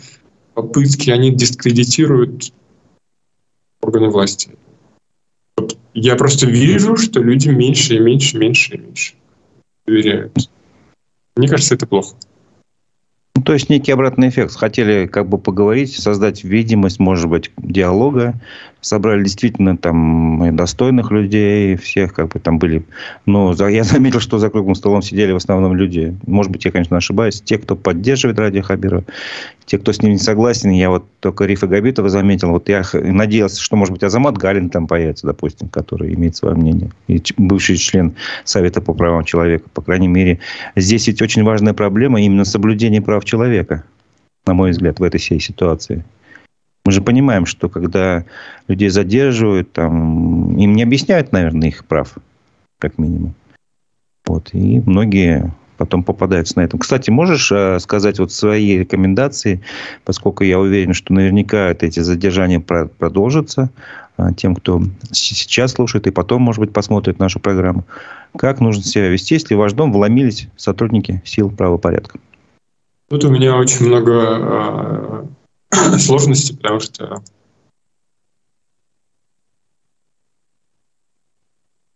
[0.54, 2.52] попытки, они дискредитируют
[3.82, 4.52] органы власти.
[5.56, 9.14] Вот я просто вижу, что люди меньше и меньше, меньше и меньше
[9.86, 10.50] доверяют.
[11.36, 12.16] Мне кажется, это плохо.
[13.46, 14.56] то есть некий обратный эффект.
[14.56, 18.42] Хотели как бы поговорить, создать видимость, может быть, диалога.
[18.82, 22.86] Собрали действительно там достойных людей, всех как бы там были.
[23.26, 26.16] Но я заметил, что за круглым столом сидели в основном люди.
[26.26, 27.42] Может быть, я, конечно, ошибаюсь.
[27.42, 29.04] Те, кто поддерживает Радио Хабирова,
[29.66, 30.72] те, кто с ним не согласен.
[30.72, 32.50] Я вот только Рифа Габитова заметил.
[32.52, 36.90] Вот я надеялся, что, может быть, Азамат Галин там появится, допустим, который имеет свое мнение.
[37.08, 39.70] И бывший член Совета по правам человека.
[39.74, 40.40] По крайней мере,
[40.76, 43.84] здесь ведь очень важная проблема именно соблюдение прав человека,
[44.46, 46.06] на мой взгляд, в этой всей ситуации.
[46.88, 48.24] Мы же понимаем, что когда
[48.70, 52.16] людей задерживают, там, им не объясняют, наверное, их прав,
[52.80, 53.34] как минимум.
[54.26, 54.52] Вот.
[54.54, 56.80] И многие потом попадаются на этом.
[56.80, 59.62] Кстати, можешь э, сказать вот свои рекомендации,
[60.06, 63.70] поскольку я уверен, что наверняка эти задержания продолжатся
[64.18, 67.84] э, тем, кто сейчас слушает и потом, может быть, посмотрит нашу программу.
[68.38, 72.18] Как нужно себя вести, если в ваш дом вломились сотрудники сил правопорядка?
[73.10, 75.28] Тут у меня очень много
[76.00, 77.24] сложностей, потому что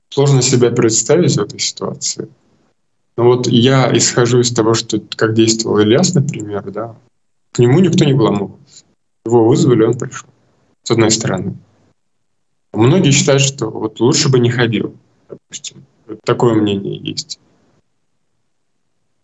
[0.10, 2.30] сложно себя представить в этой ситуации.
[3.18, 6.96] Но вот я исхожу из того, что как действовал Ильяс, например, да,
[7.52, 8.86] к нему никто не вламывался.
[9.26, 10.30] Его вызвали, он пришел.
[10.84, 11.58] С одной стороны.
[12.74, 14.96] Многие считают, что вот лучше бы не ходил,
[15.30, 15.86] допустим.
[16.24, 17.40] Такое мнение есть.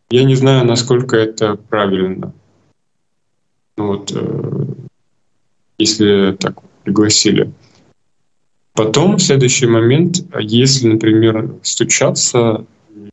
[0.10, 2.34] Я не знаю, насколько это правильно.
[3.78, 4.66] Ну вот, э,
[5.78, 7.54] если так пригласили.
[8.74, 13.10] Потом, следующий момент, если, например, стучаться и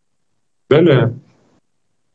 [0.68, 1.18] далее,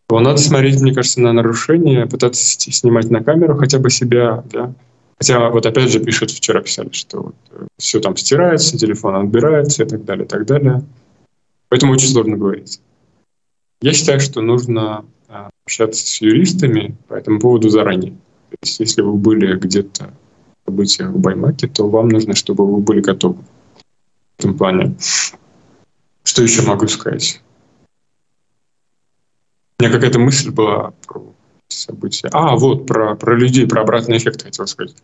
[0.08, 4.74] то надо смотреть, мне кажется, на нарушение, пытаться снимать на камеру хотя бы себя, да.
[5.18, 9.84] Хотя вот опять же пишут, вчера писали, что вот э, все там стирается, телефон отбирается
[9.84, 10.84] и так далее, и так далее.
[11.68, 12.82] Поэтому очень сложно говорить.
[13.82, 18.18] Я считаю, что нужно а, общаться с юристами по этому поводу заранее.
[18.50, 20.14] То есть, если вы были где-то
[20.64, 24.98] в событиях в Баймаке, то вам нужно, чтобы вы были готовы в этом плане.
[26.24, 27.42] Что еще могу сказать?
[29.80, 31.34] У меня какая-то мысль была про
[31.70, 32.30] события.
[32.34, 34.96] А, вот, про, про людей, про обратный эффект хотел сказать.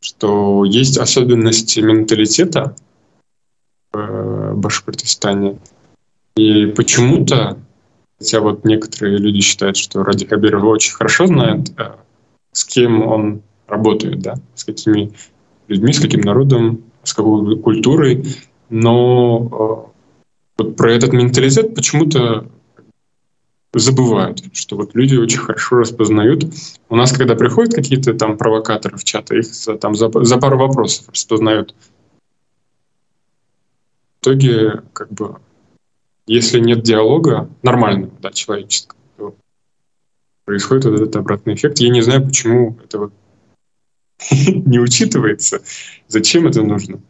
[0.00, 2.76] Что есть особенности менталитета
[3.92, 5.58] в э, Башкортостане–
[6.36, 7.58] и почему-то,
[8.18, 11.94] хотя вот некоторые люди считают, что Ради Хабиров очень хорошо знает, э,
[12.56, 15.12] с кем он работает, да, с какими
[15.68, 18.24] людьми, с каким народом, с какой культурой,
[18.70, 19.92] но
[20.58, 22.48] э, вот про этот менталитет почему-то
[23.74, 26.46] забывают, что вот люди очень хорошо распознают.
[26.88, 30.56] У нас, когда приходят какие-то там провокаторы в чаты, их за, там за, за пару
[30.56, 31.74] вопросов распознают.
[34.18, 35.36] В итоге, как бы,
[36.26, 38.95] если нет диалога нормального, да, человеческого,
[40.46, 41.80] происходит вот этот обратный эффект.
[41.80, 43.12] Я не знаю, почему это вот
[44.30, 45.60] не учитывается.
[46.08, 47.00] Зачем это нужно?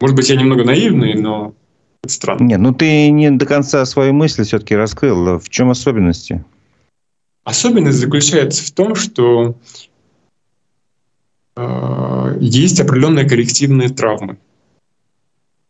[0.00, 1.54] Может быть, я немного наивный, но
[2.02, 2.42] это странно.
[2.44, 5.38] Нет, ну ты не до конца свою мысль все-таки раскрыл.
[5.38, 6.44] В чем особенности?
[7.44, 9.54] Особенность заключается в том, что
[11.56, 14.38] э, есть определенные коллективные травмы.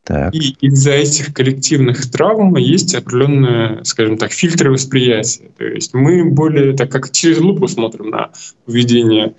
[0.07, 0.33] Так.
[0.37, 5.51] И из-за этих коллективных травм есть определенные, скажем так, фильтры восприятия.
[5.59, 8.31] То есть мы более так как через лупу смотрим на
[8.65, 9.35] поведение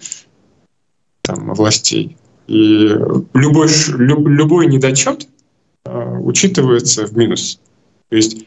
[1.21, 2.17] там, властей.
[2.47, 2.89] И
[3.33, 5.29] любой, люб, любой недочет
[5.85, 7.61] э, учитывается в минус.
[8.09, 8.45] То есть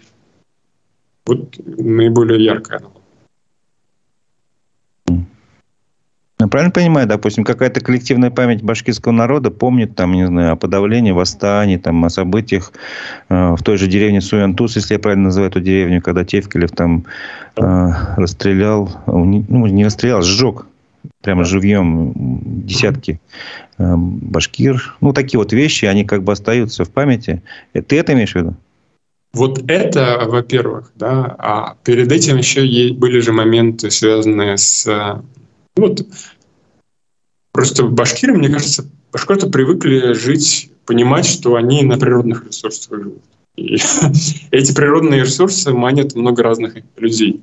[1.24, 2.99] вот наиболее яркая аналогия.
[6.40, 11.10] Я правильно понимаю, допустим, какая-то коллективная память башкирского народа помнит там, не знаю, о подавлении,
[11.10, 12.72] восстании, там, о событиях
[13.28, 17.04] э, в той же деревне Суянтус, если я правильно называю эту деревню, когда Тевкелев там
[17.56, 17.62] э,
[18.16, 20.64] расстрелял, ну, не расстрелял, сжег
[21.20, 22.12] прямо живьем
[22.64, 23.20] десятки
[23.76, 24.96] э, башкир.
[25.02, 27.42] Ну, такие вот вещи, они как бы остаются в памяти.
[27.74, 28.54] Э, ты это имеешь в виду?
[29.34, 32.62] Вот это, во-первых, да, а перед этим еще
[32.94, 35.22] были же моменты, связанные с
[35.80, 36.06] вот
[37.52, 43.22] просто башкиры, мне кажется, башкирты привыкли жить, понимать, что они на природных ресурсах живут.
[43.56, 43.74] И
[44.50, 47.42] эти природные ресурсы манят много разных людей.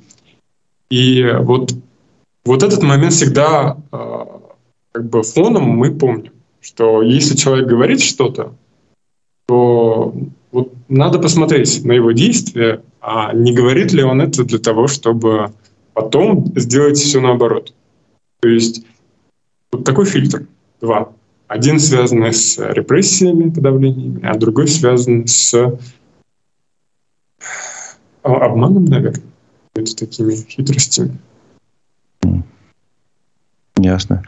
[0.90, 1.74] И вот,
[2.46, 4.26] вот этот момент всегда э,
[4.94, 8.54] как бы фоном мы помним, что если человек говорит что-то,
[9.48, 10.14] то
[10.52, 15.54] вот надо посмотреть на его действия, а не говорит ли он это для того, чтобы
[15.94, 17.74] потом сделать все наоборот.
[18.40, 18.86] То есть
[19.72, 20.48] вот такой фильтр,
[20.82, 21.14] два.
[21.48, 25.78] Один связан с репрессиями, подавлениями, а другой связан с а,
[28.24, 29.24] обманом, наверное,
[29.76, 31.18] это такими хитростями.
[33.78, 34.24] Ясно.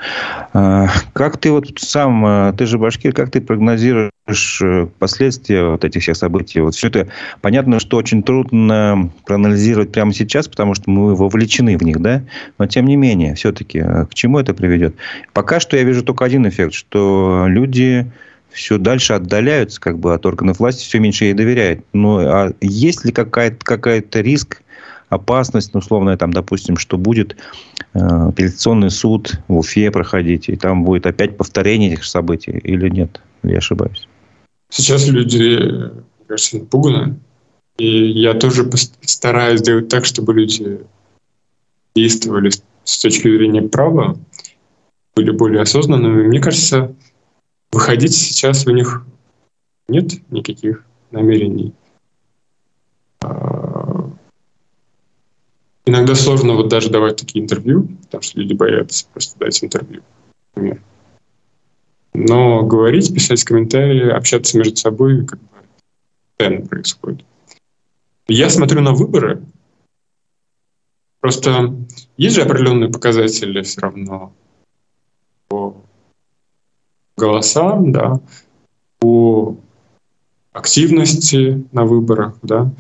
[0.54, 5.84] А, как ты вот сам, а, ты же башкир, как ты прогнозируешь э, последствия вот
[5.84, 6.62] этих всех событий?
[6.62, 7.08] Вот все это
[7.42, 12.24] понятно, что очень трудно проанализировать прямо сейчас, потому что мы вовлечены в них, да?
[12.58, 14.96] Но тем не менее, все-таки а, к чему это приведет?
[15.34, 18.06] Пока что я вижу только один эффект, что люди
[18.52, 21.86] все дальше отдаляются как бы от органов власти, все меньше ей доверяют.
[21.94, 24.62] Ну, а есть ли какая-то какая-то риск
[25.10, 27.36] опасность, ну, условно, там, допустим, что будет
[27.94, 33.22] э, апелляционный суд в Уфе проходить, и там будет опять повторение этих событий, или нет?
[33.44, 34.08] Я ошибаюсь?
[34.70, 35.92] Сейчас люди,
[36.28, 37.20] кажется, напуганы.
[37.78, 38.70] И я тоже
[39.02, 40.82] стараюсь сделать так, чтобы люди
[41.96, 42.52] действовали
[42.84, 44.18] с точки зрения права,
[45.16, 46.28] были более осознанными.
[46.28, 46.94] Мне кажется,
[47.72, 49.06] выходить сейчас у них
[49.88, 51.74] нет никаких намерений.
[55.86, 60.04] Иногда сложно вот даже давать такие интервью, потому что люди боятся просто дать интервью,
[60.56, 60.82] например.
[62.14, 65.48] Но говорить, писать комментарии, общаться между собой как бы
[66.38, 67.26] постоянно происходит.
[68.28, 69.44] Я смотрю на выборы.
[71.20, 71.76] Просто
[72.18, 74.34] есть же определенные показатели все равно
[75.48, 75.76] по
[77.18, 78.20] голосам, да,
[79.00, 79.58] по
[80.54, 82.72] активности на выборах, да.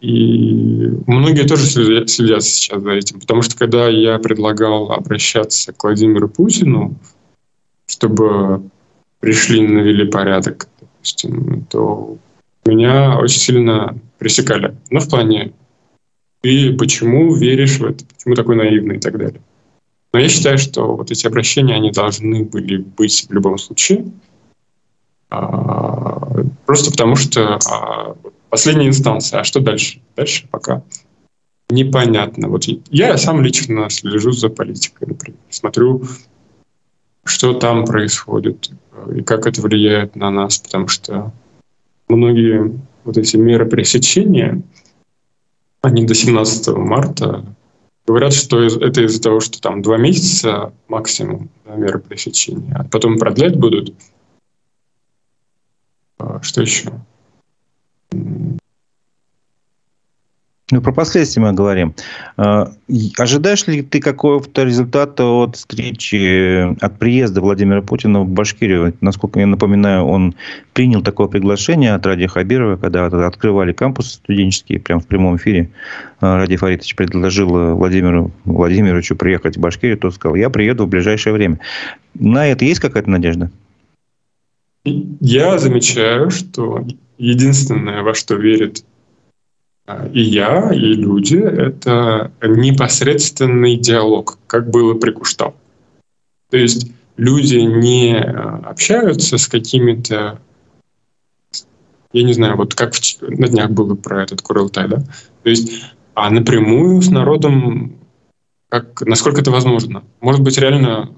[0.00, 6.28] И многие тоже следят сейчас за этим, потому что когда я предлагал обращаться к Владимиру
[6.28, 6.96] Путину,
[7.86, 8.62] чтобы
[9.20, 12.18] пришли, навели порядок, допустим, то
[12.66, 14.76] меня очень сильно пресекали.
[14.90, 15.52] Ну, в плане,
[16.42, 19.40] ты почему веришь в это, почему такой наивный и так далее.
[20.12, 24.06] Но я считаю, что вот эти обращения, они должны были быть в любом случае,
[25.28, 28.14] а, просто потому что а,
[28.50, 29.40] последняя инстанция.
[29.40, 30.00] А что дальше?
[30.16, 30.82] Дальше пока
[31.68, 32.48] непонятно.
[32.48, 36.04] Вот я сам лично слежу за политикой, например, смотрю,
[37.24, 38.70] что там происходит
[39.14, 41.32] и как это влияет на нас, потому что
[42.08, 44.62] многие вот эти меры пресечения,
[45.82, 47.44] они до 17 марта
[48.06, 53.56] говорят, что это из-за того, что там два месяца максимум меры пресечения, а потом продлять
[53.56, 53.94] будут.
[56.18, 56.92] А что еще?
[60.72, 61.94] Ну, про последствия мы говорим.
[62.36, 62.72] А,
[63.18, 68.92] ожидаешь ли ты какого-то результата от встречи, от приезда Владимира Путина в Башкирию?
[69.00, 70.34] Насколько я напоминаю, он
[70.72, 75.70] принял такое приглашение от Ради Хабирова, когда открывали кампус студенческий, прямо в прямом эфире.
[76.20, 79.98] А, Ради Фаритович предложил Владимиру Владимировичу приехать в Башкирию.
[79.98, 81.60] Тот сказал, я приеду в ближайшее время.
[82.14, 83.52] На это есть какая-то надежда?
[84.84, 86.84] Я замечаю, что
[87.18, 88.84] единственное, во что верит
[90.12, 95.54] и я, и люди— это непосредственный диалог, как было при Куштау.
[96.50, 100.40] То есть люди не общаются с какими-то
[102.12, 104.96] я не знаю, вот как в, на днях было про этот Курылтай, да?
[105.42, 105.82] То есть,
[106.14, 107.98] а напрямую с народом,
[108.70, 110.02] как, насколько это возможно.
[110.20, 111.14] Может быть, реально,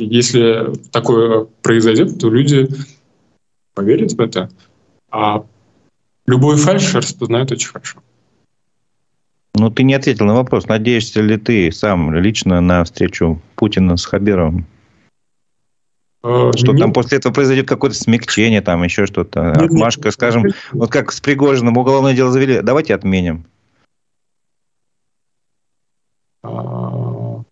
[0.00, 2.68] если такое произойдет, то люди
[3.74, 4.50] поверят в это,
[5.10, 5.44] а
[6.26, 8.00] Любой фальш распознают очень хорошо.
[9.54, 10.66] Ну, ты не ответил на вопрос.
[10.66, 14.66] Надеешься ли ты сам лично на встречу Путина с Хабировым?
[16.22, 16.80] А, что нет.
[16.80, 19.44] там после этого произойдет какое-то смягчение, там еще что-то.
[19.44, 20.14] Нет, Отмашка, нет.
[20.14, 23.46] скажем, вот как с Пригожиным уголовное дело завели, давайте отменим.
[26.42, 27.42] А...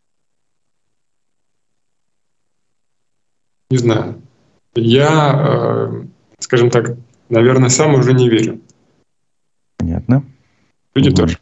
[3.70, 4.20] Не знаю.
[4.74, 6.04] Я, э,
[6.40, 6.96] скажем так,
[7.28, 8.60] наверное, сам уже не верю.
[9.78, 10.24] Понятно.
[10.94, 11.16] Люди угу.
[11.16, 11.38] тоже.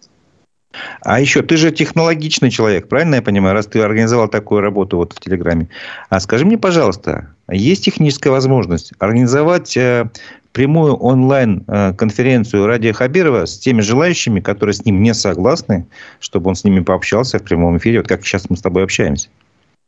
[1.02, 5.12] А еще, ты же технологичный человек, правильно я понимаю, раз ты организовал такую работу вот
[5.12, 5.68] в Телеграме.
[6.08, 10.08] А скажи мне, пожалуйста, есть техническая возможность организовать э,
[10.52, 15.86] прямую онлайн-конференцию э, Радия Хабирова с теми желающими, которые с ним не согласны,
[16.20, 19.28] чтобы он с ними пообщался в прямом эфире, вот как сейчас мы с тобой общаемся?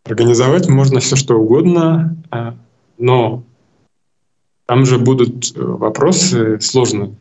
[0.04, 2.52] Организовать можно все, что угодно, э,
[2.98, 3.42] но
[4.66, 7.14] там же будут э, вопросы сложные,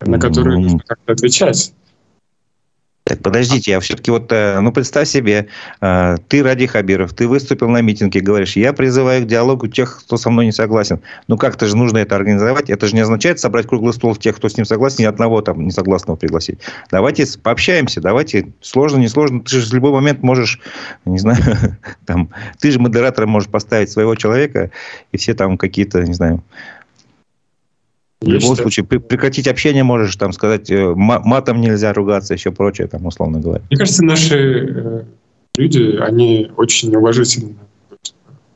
[0.00, 0.62] на которые mm-hmm.
[0.62, 1.74] нужно как-то отвечать.
[3.10, 5.48] Так, подождите, я все-таки вот, э, ну, представь себе,
[5.80, 10.16] э, ты, Ради Хабиров, ты выступил на митинге, говоришь, я призываю к диалогу тех, кто
[10.16, 11.00] со мной не согласен.
[11.26, 12.70] Ну, как-то же нужно это организовать.
[12.70, 15.66] Это же не означает собрать круглый стол тех, кто с ним согласен, ни одного там
[15.66, 16.60] несогласного пригласить.
[16.92, 20.60] Давайте пообщаемся, давайте, сложно, не сложно, ты же в любой момент можешь,
[21.04, 21.42] не знаю,
[22.06, 22.28] там,
[22.60, 24.70] ты же модератором можешь поставить своего человека,
[25.10, 26.44] и все там какие-то, не знаю,
[28.20, 33.06] в любом случае, прекратить общение можешь, там сказать, э, матом нельзя ругаться, еще прочее, там,
[33.06, 33.62] условно говоря.
[33.70, 35.04] Мне кажется, наши э,
[35.56, 37.54] люди, они очень уважительно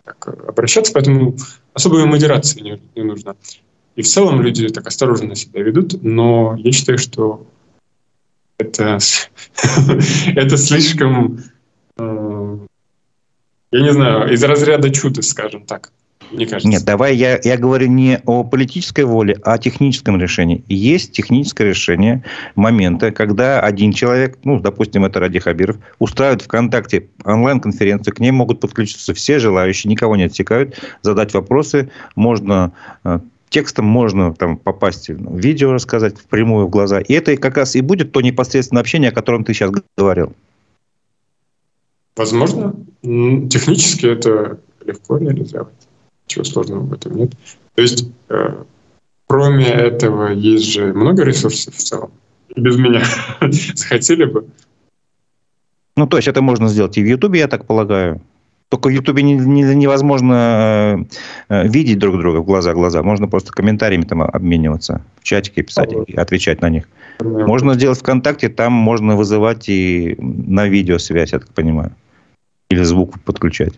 [0.05, 1.37] так, обращаться, поэтому
[1.73, 3.37] особой модерации не, не нужно.
[3.97, 7.47] И в целом люди так осторожно себя ведут, но я считаю, что
[8.59, 8.99] это,
[10.37, 11.43] это слишком,
[11.97, 12.59] э,
[13.73, 15.91] я не знаю, из разряда чуда, скажем так
[16.31, 16.69] мне кажется.
[16.69, 20.65] Нет, давай я, я говорю не о политической воле, а о техническом решении.
[20.69, 22.23] Есть техническое решение
[22.55, 28.61] момента, когда один человек, ну, допустим, это Ради Хабиров, устраивает ВКонтакте онлайн-конференцию, к ней могут
[28.61, 32.73] подключиться все желающие, никого не отсекают, задать вопросы, можно
[33.05, 37.01] э, текстом можно там попасть в видео рассказать впрямую в глаза.
[37.01, 40.33] И это как раз и будет то непосредственное общение, о котором ты сейчас говорил.
[42.17, 42.75] Возможно.
[43.03, 45.84] Технически это легко реализовать.
[46.27, 47.33] Ничего сложного в этом нет.
[47.75, 48.63] То есть, э,
[49.27, 52.11] кроме этого, есть же много ресурсов в целом.
[52.57, 53.03] Без меня
[53.41, 54.47] захотели бы.
[55.97, 58.21] Ну, то есть, это можно сделать и в Ютубе, я так полагаю.
[58.71, 61.07] Только в Ютубе не, не, невозможно
[61.49, 63.03] э, видеть друг друга в глаза глаза.
[63.03, 66.89] Можно просто комментариями там обмениваться, в чатике писать а, и отвечать на них.
[67.21, 67.47] Да.
[67.47, 71.93] Можно сделать ВКонтакте, там можно вызывать и на видеосвязь, я так понимаю.
[72.71, 73.75] Или звук подключать.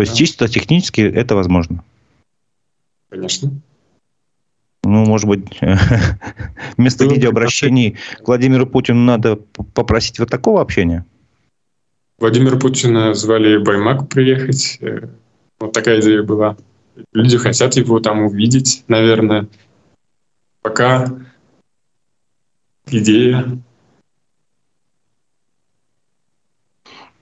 [0.00, 0.18] То есть, да.
[0.18, 1.84] чисто технически это возможно.
[3.10, 3.50] Конечно.
[4.82, 5.44] Ну, может быть,
[6.78, 9.36] вместо ну, видеообращений к Владимиру Путину надо
[9.74, 11.04] попросить вот такого общения?
[12.18, 14.78] Владимира Путина звали Баймак приехать.
[14.80, 15.08] Э,
[15.58, 16.56] вот такая идея была.
[17.12, 19.48] Люди хотят его там увидеть, наверное.
[20.62, 21.14] Пока
[22.86, 23.58] идея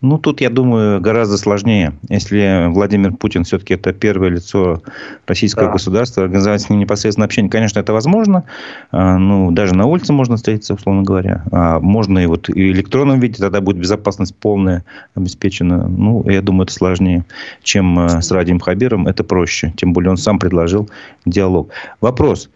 [0.01, 1.92] Ну, тут, я думаю, гораздо сложнее.
[2.09, 4.80] Если Владимир Путин все-таки это первое лицо
[5.26, 5.72] российского да.
[5.72, 8.44] государства, организовать с ним непосредственно общение, конечно, это возможно.
[8.92, 11.42] А, ну, даже на улице можно встретиться, условно говоря.
[11.51, 14.84] А можно и вот и в электронном виде, тогда будет безопасность полная
[15.16, 15.88] обеспечена.
[15.88, 17.24] Ну, я думаю, это сложнее,
[17.64, 19.09] чем а, с Радием Хабиром.
[19.09, 19.72] Это проще.
[19.76, 20.88] Тем более он сам предложил
[21.26, 21.70] диалог.
[22.01, 22.51] Вопрос.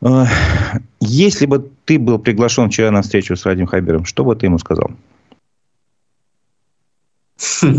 [0.00, 0.24] А,
[1.00, 4.58] если бы ты был приглашен вчера на встречу с Радием Хабиром, что бы ты ему
[4.58, 4.90] сказал?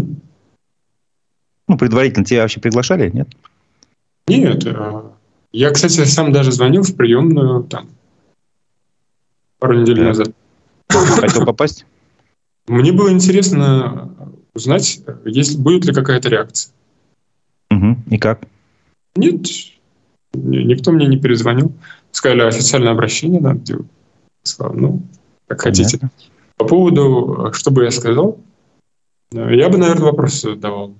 [1.67, 3.29] Ну, предварительно тебя вообще приглашали, нет?
[4.27, 4.65] Нет.
[4.65, 5.13] А,
[5.51, 7.89] я, кстати, сам даже звонил в приемную там
[9.59, 10.05] пару недель да.
[10.05, 10.29] назад.
[10.89, 11.85] Хотел попасть?
[12.67, 14.15] Мне было интересно
[14.55, 16.73] узнать, есть, будет ли какая-то реакция.
[17.69, 17.97] Угу.
[18.09, 18.41] И как?
[19.15, 19.45] Нет,
[20.33, 21.71] никто мне не перезвонил.
[22.11, 23.87] Сказали, официальное обращение надо делать.
[24.43, 25.01] Сказал, ну,
[25.47, 25.83] как Понятно.
[25.83, 26.09] хотите.
[26.57, 28.39] По поводу, что бы я сказал,
[29.31, 30.95] я бы, наверное, вопрос задавал.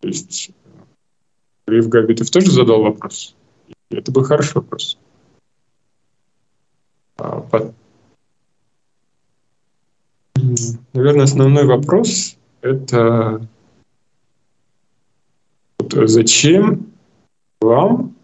[0.00, 0.50] То есть
[1.66, 3.34] Рив Габитов тоже задал вопрос.
[3.90, 4.98] Это был хороший вопрос.
[7.18, 7.74] А под...
[10.92, 13.46] Наверное, основной вопрос– это
[15.78, 16.90] вот зачем
[17.60, 18.16] вам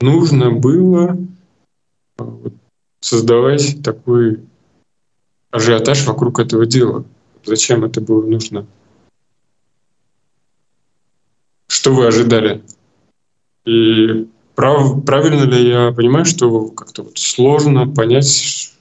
[0.00, 1.16] нужно было
[3.00, 4.40] создавать такой
[5.50, 7.04] ажиотаж вокруг этого дела–
[7.46, 8.66] Зачем это было нужно?
[11.68, 12.62] Что вы ожидали?
[13.64, 18.74] И прав, правильно ли я понимаю, что как-то вот сложно понять,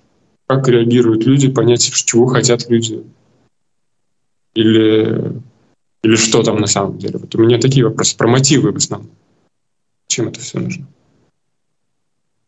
[0.47, 3.03] как реагируют люди, понять, чего хотят люди?
[4.55, 5.41] Или,
[6.01, 7.19] или что там на самом деле?
[7.19, 9.11] Вот у меня такие вопросы про мотивы в основном.
[10.07, 10.87] Чем это все нужно?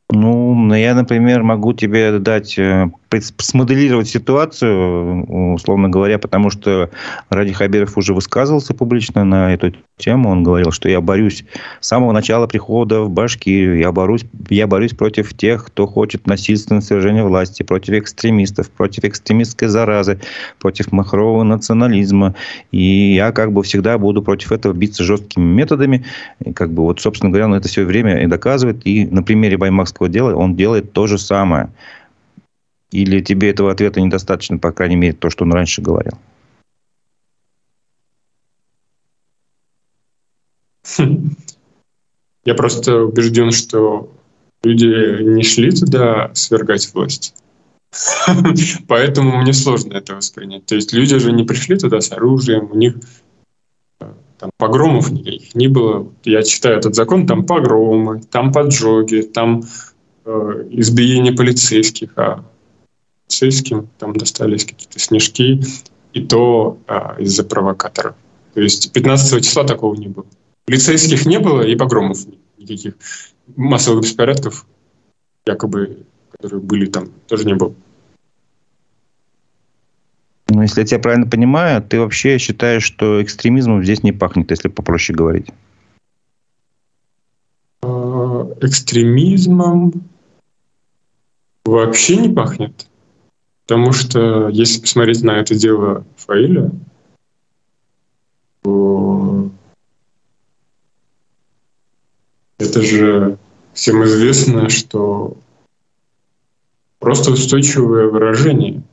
[0.09, 2.89] Ну, я, например, могу тебе дать, э,
[3.37, 6.89] смоделировать ситуацию, условно говоря, потому что
[7.29, 10.29] Ради Хабиров уже высказывался публично на эту тему.
[10.29, 11.45] Он говорил, что я борюсь
[11.79, 13.77] с самого начала прихода в Башкирию.
[13.77, 19.67] Я борюсь, я борюсь против тех, кто хочет насильственного свержения власти, против экстремистов, против экстремистской
[19.67, 20.19] заразы,
[20.59, 22.35] против махрового национализма.
[22.71, 26.05] И я как бы всегда буду против этого биться жесткими методами.
[26.43, 28.85] И как бы вот, собственно говоря, он это все время и доказывает.
[28.85, 31.69] И на примере Баймакского дела, он делает то же самое.
[32.91, 36.13] Или тебе этого ответа недостаточно, по крайней мере, то, что он раньше говорил?
[42.45, 44.09] Я просто убежден, что
[44.63, 47.35] люди не шли туда свергать власть.
[48.87, 50.65] Поэтому мне сложно это воспринять.
[50.65, 52.95] То есть люди же не пришли туда с оружием, у них
[54.37, 56.11] там погромов никаких не было.
[56.23, 59.63] Я читаю этот закон, там погромы, там поджоги, там
[60.25, 62.45] э, избиение полицейских, а
[63.27, 65.61] полицейским там достались какие-то снежки,
[66.13, 68.15] и то э, из-за провокаторов.
[68.53, 70.25] То есть 15 числа такого не было.
[70.65, 72.19] Полицейских не было и погромов
[72.57, 72.93] никаких.
[73.55, 74.65] Массовых беспорядков,
[75.45, 77.73] якобы, которые были там, тоже не было.
[80.49, 84.69] Ну, если я тебя правильно понимаю, ты вообще считаешь, что экстремизмом здесь не пахнет, если
[84.69, 85.49] попроще говорить?
[87.81, 89.93] А, экстремизмом
[91.65, 92.87] вообще не пахнет.
[93.67, 96.71] Потому что если посмотреть на это дело Фаиля,
[98.61, 99.49] то
[102.57, 103.37] это же
[103.73, 105.35] всем известно, что
[106.99, 108.83] просто устойчивое выражение.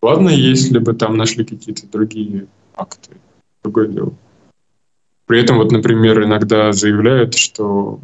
[0.00, 2.46] Ладно, если бы там нашли какие-то другие
[2.76, 3.16] акты,
[3.64, 4.12] другое дело.
[5.26, 7.98] При этом, вот, например, иногда заявляют, что,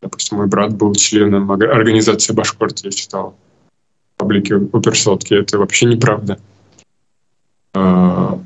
[0.00, 3.34] допустим, мой брат был членом организации Башкорт, я читал
[4.22, 6.38] паблике Оперсотки, это вообще неправда.
[7.74, 8.38] А,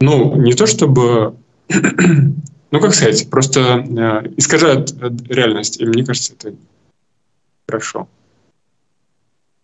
[0.00, 1.34] ну, не то чтобы
[2.70, 4.94] ну, как сказать, просто э, искажают
[5.28, 6.54] реальность, и мне кажется, это
[7.66, 8.08] хорошо.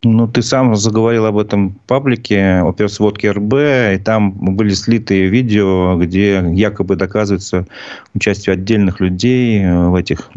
[0.05, 6.40] Ну, ты сам заговорил об этом паблике оперсводки РБ, и там были слиты видео, где
[6.53, 7.66] якобы доказывается
[8.14, 10.30] участие отдельных людей в этих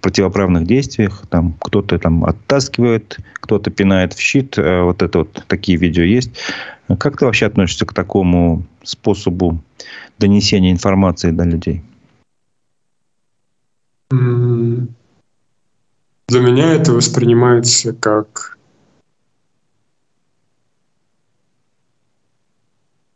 [0.00, 1.24] противоправных действиях.
[1.28, 4.56] Там кто-то там оттаскивает, кто-то пинает в щит.
[4.56, 6.30] Э, вот это вот такие видео есть.
[6.98, 9.60] Как ты вообще относишься к такому способу
[10.18, 11.82] донесения информации до людей?
[14.10, 14.86] Для
[16.40, 18.56] меня это воспринимается как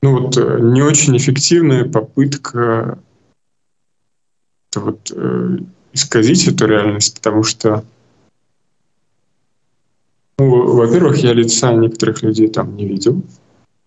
[0.06, 3.00] ну вот э, не очень эффективная попытка
[4.72, 5.58] вот, э,
[5.92, 7.84] исказить эту реальность, потому что,
[10.38, 13.20] ну, во-первых, я лица некоторых людей там не видел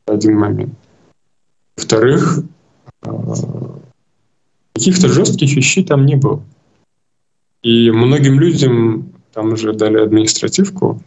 [0.08, 0.74] один момент.
[1.78, 2.40] Во-вторых,
[3.04, 3.10] э,
[4.74, 6.44] каких-то жестких вещей там не было.
[7.62, 11.02] И многим людям там уже дали административку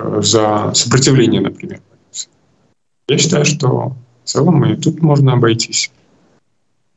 [0.00, 1.80] э, за сопротивление, например.
[3.06, 3.94] Я считаю, что
[4.26, 5.92] в целом и тут можно обойтись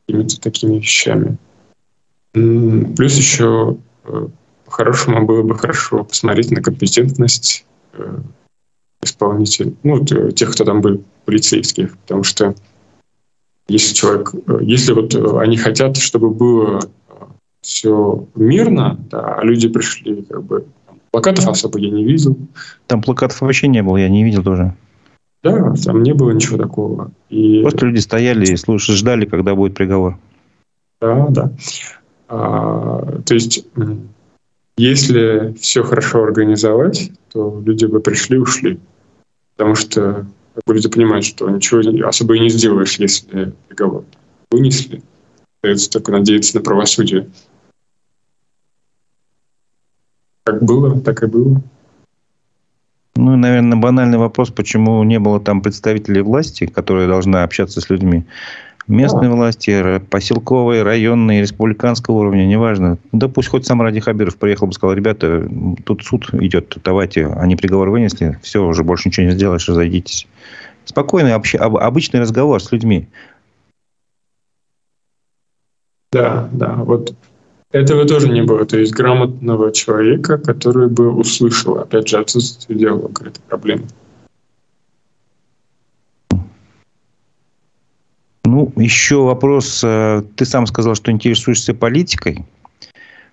[0.06, 1.38] какими-то такими вещами.
[2.32, 4.26] Плюс еще э,
[4.64, 8.18] по-хорошему было бы хорошо посмотреть на компетентность э,
[9.00, 12.56] исполнителей, ну, тех, кто там был, полицейских, потому что
[13.68, 16.80] если человек, если вот они хотят, чтобы было
[17.60, 20.66] все мирно, да, а люди пришли, как бы,
[21.12, 22.36] плакатов особо я не видел.
[22.88, 24.74] Там плакатов вообще не было, я не видел тоже.
[25.42, 27.12] Да, там не было ничего такого.
[27.30, 27.62] И...
[27.62, 30.18] Просто люди стояли и слушали, ждали, когда будет приговор.
[31.00, 31.52] Да, да.
[32.28, 33.64] А, то есть,
[34.76, 38.80] если все хорошо организовать, то люди бы пришли и ушли.
[39.56, 40.26] Потому что
[40.66, 44.04] люди понимают, что ничего особо и не сделаешь, если приговор
[44.50, 45.02] вынесли.
[45.56, 47.30] Остается только надеяться на правосудие.
[50.44, 51.62] Как было, так и было.
[53.20, 58.24] Ну, наверное, банальный вопрос, почему не было там представителей власти, которые должны общаться с людьми.
[58.88, 59.36] Местные да.
[59.36, 62.96] власти, поселковые, районные, республиканского уровня, неважно.
[63.12, 65.46] Да пусть хоть сам Ради Хабиров приехал бы сказал, ребята,
[65.84, 70.26] тут суд идет, давайте, они приговор вынесли, все, уже больше ничего не сделаешь, разойдитесь.
[70.86, 71.56] Спокойный, общ...
[71.56, 73.06] обычный разговор с людьми.
[76.10, 77.14] Да, да, вот
[77.72, 78.64] этого тоже не было.
[78.64, 83.84] То есть грамотного человека, который бы услышал, опять же, отсутствие диалога, это проблема.
[88.44, 89.82] Ну, еще вопрос.
[89.84, 92.44] Э, ты сам сказал, что интересуешься политикой.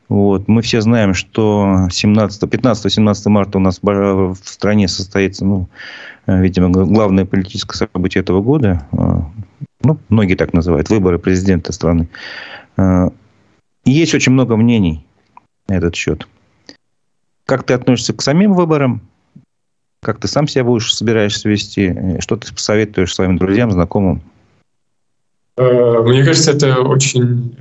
[0.09, 0.47] Вот.
[0.47, 5.67] Мы все знаем, что 15-17 марта у нас в стране состоится, ну,
[6.27, 8.85] э, видимо, главное политическое событие этого года.
[8.91, 9.21] Э,
[9.81, 12.07] ну, многие так называют, выборы президента страны.
[13.87, 15.05] Есть очень много мнений
[15.69, 16.27] на этот счет.
[17.45, 19.01] Как ты относишься к самим выборам?
[20.01, 22.19] Как ты сам себя будешь собираешься вести?
[22.19, 24.21] Что ты посоветуешь своим друзьям, знакомым?
[25.55, 27.55] Э, мне кажется, это очень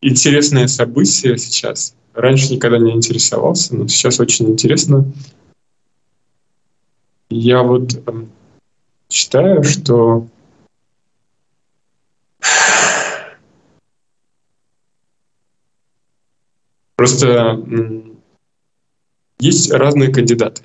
[0.00, 1.94] интересное событие сейчас.
[2.14, 5.12] Раньше никогда не интересовался, но сейчас очень интересно.
[7.28, 8.30] Я вот эм,
[9.10, 10.26] считаю, что
[17.00, 17.64] Просто
[19.38, 20.64] есть разные кандидаты.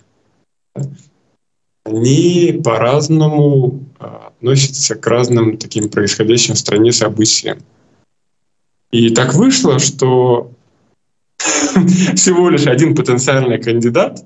[1.86, 7.60] Они по-разному а, относятся к разным таким происходящим в стране событиям.
[8.92, 10.52] И так вышло, что
[11.38, 14.26] всего лишь один потенциальный кандидат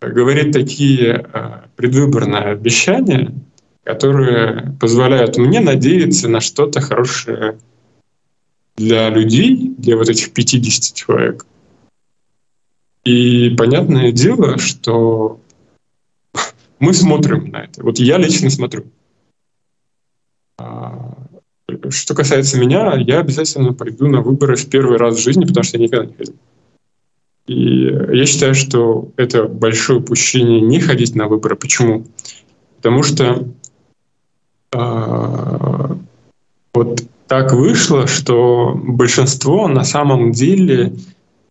[0.00, 3.34] говорит такие а, предвыборные обещания,
[3.84, 7.58] которые позволяют мне надеяться на что-то хорошее
[8.78, 11.44] для людей, для вот этих 50 человек.
[13.04, 15.40] И понятное дело, что
[16.78, 17.82] мы смотрим на это.
[17.82, 18.84] Вот я лично смотрю.
[20.58, 21.12] А,
[21.90, 25.76] что касается меня, я обязательно пойду на выборы в первый раз в жизни, потому что
[25.76, 26.34] я никогда не ходил.
[27.46, 31.56] И я считаю, что это большое упущение не ходить на выборы.
[31.56, 32.06] Почему?
[32.76, 33.48] Потому что
[34.72, 35.96] э,
[36.74, 40.94] вот так вышло, что большинство на самом деле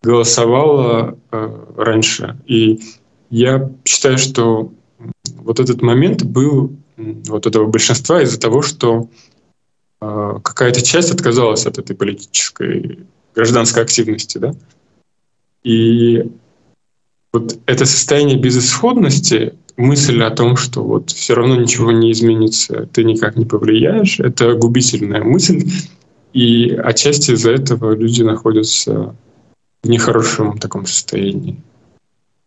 [0.01, 2.37] голосовало э, раньше.
[2.45, 2.81] И
[3.29, 4.71] я считаю, что
[5.37, 9.09] вот этот момент был вот этого большинства из-за того, что
[10.01, 12.99] э, какая-то часть отказалась от этой политической
[13.35, 14.55] гражданской активности, да.
[15.63, 16.31] И
[17.31, 23.03] вот это состояние безысходности, мысль о том, что вот все равно ничего не изменится, ты
[23.03, 25.69] никак не повлияешь, это губительная мысль.
[26.33, 29.15] И отчасти из-за этого люди находятся
[29.83, 31.61] в нехорошем таком состоянии.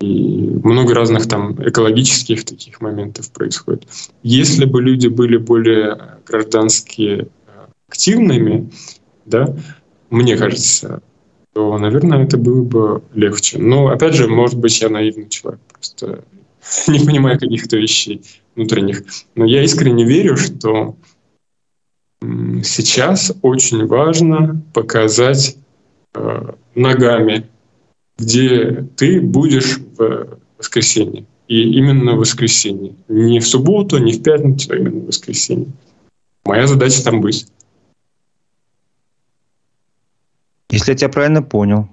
[0.00, 0.06] И
[0.64, 3.86] много разных там экологических таких моментов происходит.
[4.22, 7.28] Если бы люди были более граждански
[7.88, 8.70] активными,
[9.26, 9.54] да,
[10.08, 11.02] мне кажется,
[11.52, 13.58] то, наверное, это было бы легче.
[13.58, 16.24] Но, опять же, может быть, я наивный человек, просто
[16.88, 18.22] не понимаю каких-то вещей
[18.54, 19.04] внутренних.
[19.34, 20.96] Но я искренне верю, что
[22.20, 25.56] сейчас очень важно показать
[26.14, 27.48] э, ногами,
[28.18, 31.24] где ты будешь в воскресенье.
[31.48, 32.94] И именно в воскресенье.
[33.08, 35.68] Не в субботу, не в пятницу, а именно в воскресенье.
[36.44, 37.46] Моя задача там быть.
[40.70, 41.88] Если я тебя правильно понял,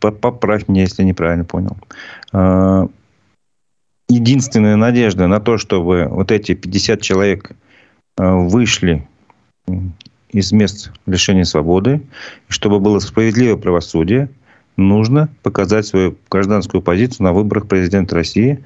[0.00, 1.76] поправь меня, если неправильно понял.
[4.08, 7.52] Единственная надежда на то, чтобы вот эти 50 человек
[8.16, 9.06] а, вышли
[10.30, 12.02] из мест лишения свободы,
[12.48, 14.28] чтобы было справедливое правосудие,
[14.76, 18.62] нужно показать свою гражданскую позицию на выборах президента России.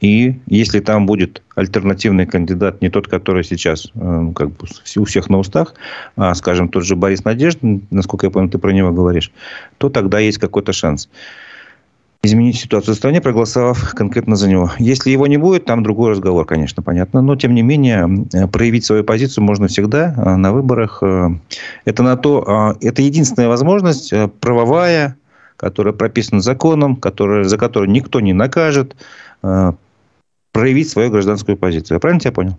[0.00, 4.66] И если там будет альтернативный кандидат, не тот, который сейчас э, как бы
[4.96, 5.74] у всех на устах,
[6.16, 9.30] а, скажем, тот же Борис Надеждин, насколько я понял, ты про него говоришь,
[9.78, 11.08] то тогда есть какой-то шанс
[12.22, 14.70] изменить ситуацию в стране, проголосовав конкретно за него.
[14.78, 17.20] Если его не будет, там другой разговор, конечно, понятно.
[17.22, 21.02] Но, тем не менее, э, проявить свою позицию можно всегда э, на выборах.
[21.84, 25.16] Это, на то, это единственная возможность правовая,
[25.56, 28.96] которая прописана законом, которая, за которую никто не накажет,
[30.52, 31.96] проявить свою гражданскую позицию.
[31.96, 32.56] Я правильно тебя понял?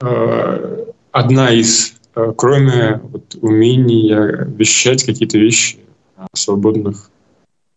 [0.00, 5.78] Э, одна из, э, кроме вот умения вещать какие-то вещи
[6.34, 7.10] свободных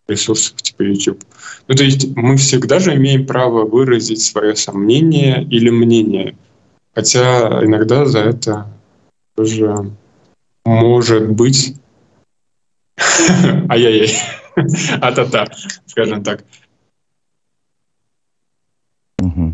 [0.07, 1.23] ресурсах типа YouTube.
[1.67, 6.37] Ну, то есть мы всегда же имеем право выразить свое сомнение или мнение.
[6.93, 8.67] Хотя иногда за это
[9.35, 9.91] тоже
[10.63, 11.75] может быть
[13.69, 14.15] ай-яй-яй,
[15.01, 15.47] а-та-та,
[15.85, 16.43] скажем так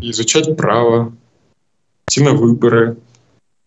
[0.02, 1.14] изучать право,
[2.06, 2.98] идти на выборы,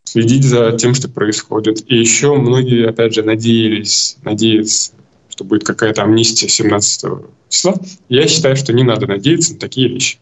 [0.04, 1.90] следить за тем, что происходит.
[1.90, 4.94] И еще многие, опять же, надеялись, надеются,
[5.36, 7.12] что будет какая-то амнистия 17
[7.50, 7.74] числа.
[8.08, 10.18] Я считаю, что не надо надеяться на такие вещи.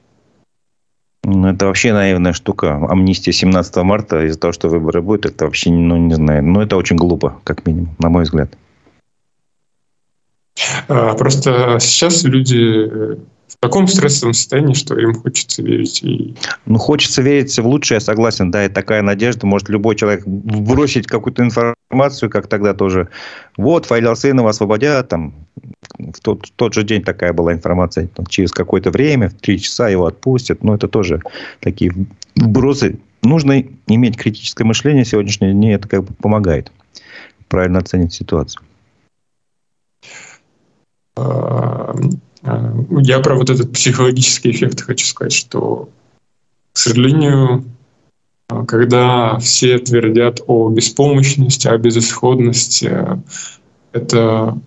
[1.23, 2.75] Ну, это вообще наивная штука.
[2.89, 6.43] Амнистия 17 марта из-за того, что выборы будут, это вообще, ну, не знаю.
[6.43, 8.57] Ну, это очень глупо, как минимум, на мой взгляд.
[10.87, 13.19] А, просто сейчас люди
[13.53, 16.03] в таком стрессовом состоянии, что им хочется верить.
[16.03, 16.35] И...
[16.65, 21.07] Ну, хочется верить в лучшее, я согласен, да, и такая надежда, может любой человек бросить
[21.07, 23.09] какую-то информацию, как тогда тоже.
[23.57, 25.33] Вот, Фаиля Алсейнова освободят, там,
[25.97, 29.59] в тот, в тот же день такая была информация, там, через какое-то время, в три
[29.59, 31.21] часа его отпустят, ну, это тоже
[31.59, 31.93] такие
[32.35, 32.99] вбросы.
[33.21, 36.71] Нужно иметь критическое мышление сегодняшнее дне, это как бы помогает
[37.47, 38.63] правильно оценить ситуацию.
[42.43, 45.89] А, я про вот этот психологический эффект хочу сказать, что,
[46.73, 47.63] к сожалению,
[48.49, 53.21] а, когда все твердят о беспомощности, о безысходности,
[53.91, 54.57] это...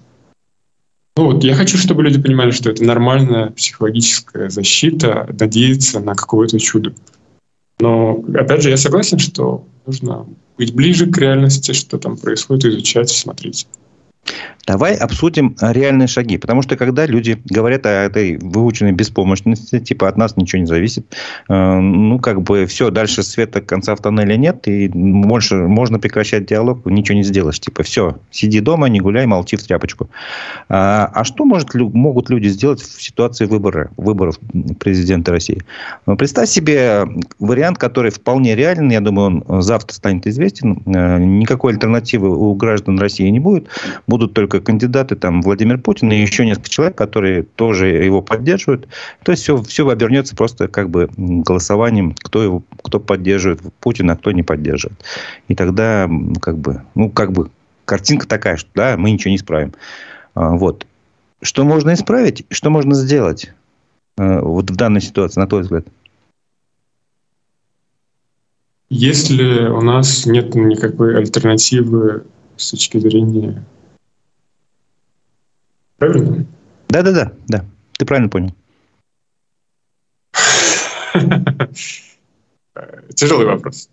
[1.19, 6.59] Ну вот я хочу, чтобы люди понимали, что это нормальная психологическая защита, надеяться на какое-то
[6.59, 6.93] чудо.
[7.79, 10.27] Но, опять же, я согласен, что нужно
[10.59, 13.67] быть ближе к реальности, что там происходит, изучать, смотреть.
[14.67, 16.39] Давай обсудим а, реальные шаги.
[16.39, 21.15] Потому что когда люди говорят о этой выученной беспомощности, типа от нас ничего не зависит,
[21.49, 26.47] э, ну, как бы все, дальше света конца в тоннеле нет, и больше можно прекращать
[26.47, 27.61] диалог, ничего не сделаешь.
[27.61, 30.11] Типа все, сиди дома, не гуляй, молчи в тряпочку.
[30.69, 34.41] А, а что может, могут люди сделать в ситуации выбора, выборов
[34.81, 35.63] президента России?
[36.07, 37.05] Ну, представь себе
[37.39, 40.83] вариант, который вполне реален, я думаю, он завтра станет известен.
[40.87, 43.69] Э, никакой альтернативы у граждан России не будет
[44.17, 48.89] будут только кандидаты, там, Владимир Путин и еще несколько человек, которые тоже его поддерживают.
[49.23, 54.17] То есть все, все обернется просто как бы голосованием, кто, его, кто поддерживает Путина, а
[54.17, 54.99] кто не поддерживает.
[55.49, 56.09] И тогда
[56.41, 57.51] как бы, ну, как бы
[57.85, 59.75] картинка такая, что да, мы ничего не исправим.
[60.35, 60.87] А, вот.
[61.43, 63.53] Что можно исправить, что можно сделать
[64.17, 65.87] э, вот в данной ситуации, на твой взгляд?
[68.89, 72.25] Если у нас нет никакой альтернативы
[72.57, 73.63] с точки зрения...
[75.99, 76.47] Правильно?
[76.89, 77.65] Да-да-да, да.
[77.99, 78.55] Ты правильно понял.
[83.15, 83.89] Тяжелый вопрос.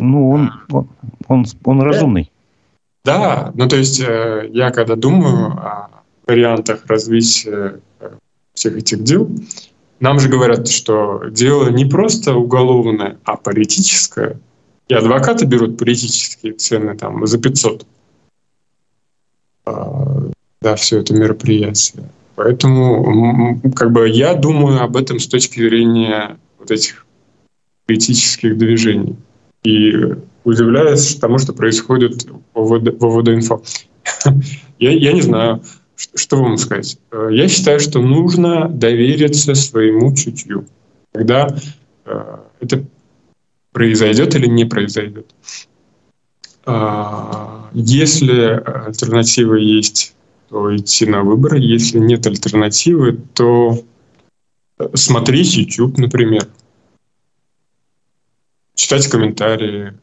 [0.00, 0.88] Ну, он, он,
[1.26, 2.30] он, он разумный.
[3.04, 5.88] Да, ну то есть э, я когда думаю о
[6.26, 8.10] вариантах развития э,
[8.52, 9.30] всех этих дел,
[10.00, 14.38] нам же говорят, что дело не просто уголовное, а политическое.
[14.88, 17.86] И адвокаты берут политические цены там за 500
[19.64, 20.27] а,
[20.60, 22.10] да, все это мероприятие.
[22.34, 27.06] Поэтому как бы я думаю об этом с точки зрения вот этих
[27.86, 29.16] политических движений.
[29.64, 29.92] И
[30.44, 33.62] удивляюсь тому, что происходит в ВВД-инфо.
[34.78, 35.62] я, я не знаю,
[36.14, 36.98] что вам сказать?
[37.10, 40.66] Э, я считаю, что нужно довериться своему чутью,
[41.12, 41.48] когда
[42.04, 42.84] э, это
[43.72, 45.26] произойдет или не произойдет.
[46.66, 50.14] А, если альтернатива есть,
[50.48, 51.58] то идти на выборы.
[51.58, 53.78] Если нет альтернативы, то
[54.94, 56.48] смотреть YouTube, например,
[58.74, 59.94] читать комментарии,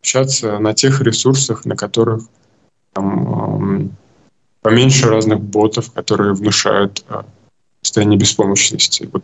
[0.00, 2.24] общаться на тех ресурсах, на которых
[2.92, 3.96] там,
[4.60, 7.26] поменьше разных ботов, которые внушают а,
[7.82, 9.08] состояние беспомощности.
[9.12, 9.22] Вот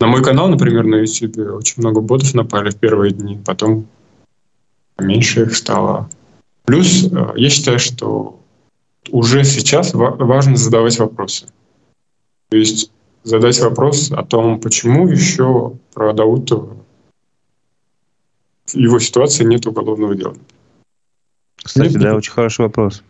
[0.00, 3.86] на мой канал, например, на YouTube очень много ботов напали в первые дни, потом
[4.98, 6.10] меньше их стало.
[6.64, 8.41] Плюс а, я считаю, что
[9.10, 11.46] уже сейчас важно задавать вопросы.
[12.50, 12.90] То есть
[13.24, 16.76] задать вопрос о том, почему еще про Даутова
[18.66, 20.36] в его ситуации нет уголовного дела.
[21.56, 23.02] Кстати, нет, да, очень хороший вопрос.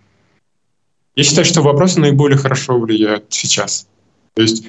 [1.15, 3.87] Я считаю, что вопросы наиболее хорошо влияют сейчас.
[4.35, 4.67] То есть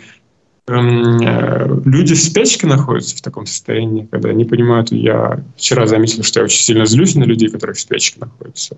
[0.68, 6.24] эм, э, люди в спячке находятся в таком состоянии, когда они понимают, я вчера заметил,
[6.24, 8.78] что я очень сильно злюсь на людей, которые в спячке находятся.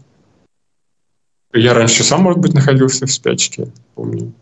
[1.56, 4.34] Я раньше сам, может быть, находился в спячке, помню.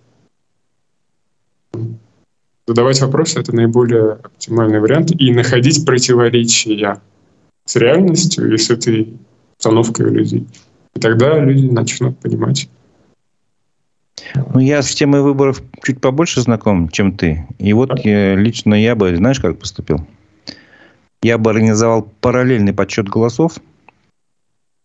[2.66, 5.12] Задавать вопросы— это наиболее оптимальный вариант.
[5.20, 7.02] И находить противоречия
[7.66, 9.18] с реальностью и с этой
[9.60, 10.48] установкой людей.
[10.96, 12.68] И тогда люди начнут понимать,
[14.54, 17.48] ну, я с темой выборов чуть побольше знаком, чем ты.
[17.60, 20.06] И вот я, лично я бы, знаешь, как поступил?
[21.22, 23.58] Я бы организовал параллельный подсчет голосов,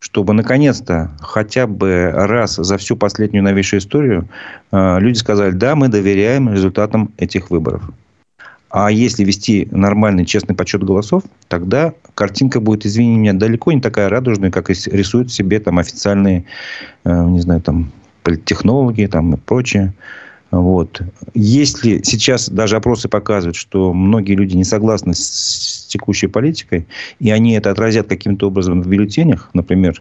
[0.01, 4.29] чтобы наконец-то хотя бы раз за всю последнюю новейшую историю
[4.71, 7.91] э, люди сказали, да, мы доверяем результатам этих выборов.
[8.71, 14.09] А если вести нормальный, честный подсчет голосов, тогда картинка будет, извини меня, далеко не такая
[14.09, 16.45] радужная, как рисуют себе там официальные,
[17.05, 17.91] э, не знаю, там
[18.23, 19.95] политтехнологи там, и прочее.
[20.51, 21.03] Вот.
[21.35, 26.87] Если сейчас даже опросы показывают, что многие люди не согласны с текущей политикой,
[27.19, 30.01] и они это отразят каким-то образом в бюллетенях, например,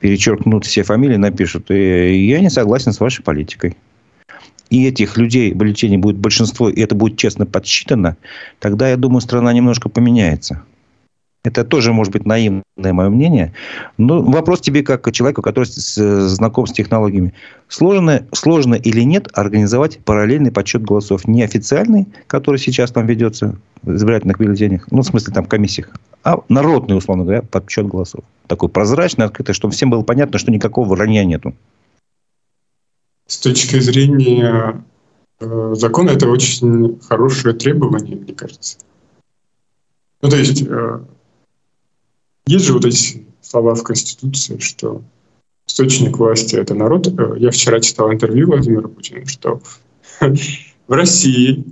[0.00, 3.76] перечеркнут все фамилии, напишут, «Э, я не согласен с вашей политикой.
[4.68, 8.16] И этих людей в бюллетене будет большинство, и это будет честно подсчитано,
[8.58, 10.62] тогда, я думаю, страна немножко поменяется.
[11.46, 13.52] Это тоже может быть наивное мое мнение.
[13.98, 17.34] Но вопрос тебе, как человеку, который знаком с технологиями.
[17.68, 21.28] Сложно, сложно или нет организовать параллельный подсчет голосов?
[21.28, 25.90] Не официальный, который сейчас там ведется в избирательных бюллетенях, ну, в смысле, там, комиссиях,
[26.24, 28.24] а народный, условно говоря, подсчет голосов.
[28.48, 31.54] Такой прозрачный, открытый, чтобы всем было понятно, что никакого вранья нету.
[33.28, 34.82] С точки зрения
[35.38, 38.78] э, закона, это очень хорошее требование, мне кажется.
[40.22, 41.00] Ну, то есть, э,
[42.46, 45.02] есть же вот эти слова в Конституции, что
[45.66, 47.08] источник власти— это народ.
[47.08, 49.60] Э, я вчера читал интервью Владимира Путина, что
[50.20, 51.64] в России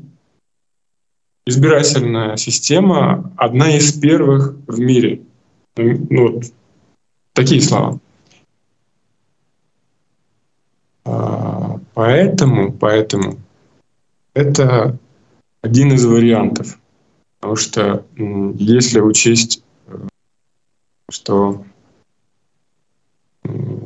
[1.47, 5.23] избирательная система одна из первых в мире.
[5.77, 6.45] Ну, вот
[7.33, 7.99] такие слова.
[11.05, 13.39] А, поэтому, поэтому
[14.33, 14.99] это
[15.61, 16.79] один из вариантов.
[17.41, 19.64] Потому что если учесть
[21.15, 21.65] что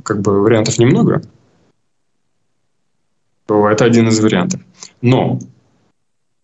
[0.03, 1.23] как бы вариантов немного,
[3.47, 4.63] то это один из вариантов.
[5.03, 5.39] Но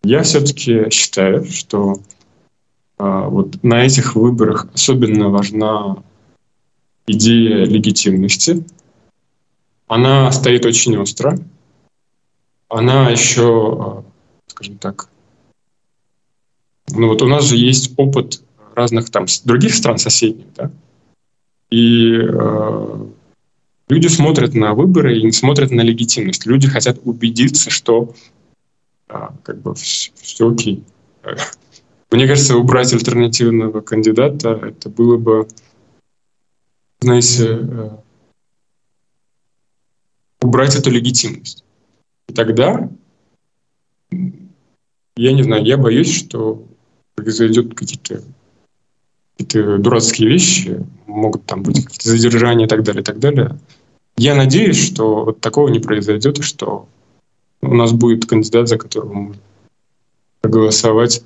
[0.03, 1.95] я все-таки считаю, что
[2.97, 6.03] а, вот на этих выборах особенно важна
[7.07, 8.63] идея легитимности.
[9.87, 11.39] она стоит очень остро.
[12.69, 14.03] Она еще,
[14.47, 15.09] скажем так,
[16.89, 18.44] ну вот у нас же есть опыт
[18.75, 20.71] разных там других стран соседних, да,
[21.69, 23.05] и э,
[23.89, 26.45] люди смотрят на выборы и смотрят на легитимность.
[26.45, 28.13] Люди хотят убедиться, что
[29.09, 30.83] э, как бы все, все окей.
[32.11, 35.47] Мне кажется, убрать альтернативного кандидата это было бы,
[37.01, 37.89] знаете, э,
[40.41, 41.63] убрать эту легитимность.
[42.29, 42.89] И тогда,
[44.11, 46.63] я не знаю, я боюсь, что
[47.15, 48.21] произойдет какие-то
[49.37, 53.57] какие-то дурацкие вещи, могут там быть какие-то задержания и так далее, и так далее.
[54.17, 56.87] Я надеюсь, что вот такого не произойдет, и что
[57.61, 59.41] у нас будет кандидат, за которого можно
[60.41, 61.23] проголосовать,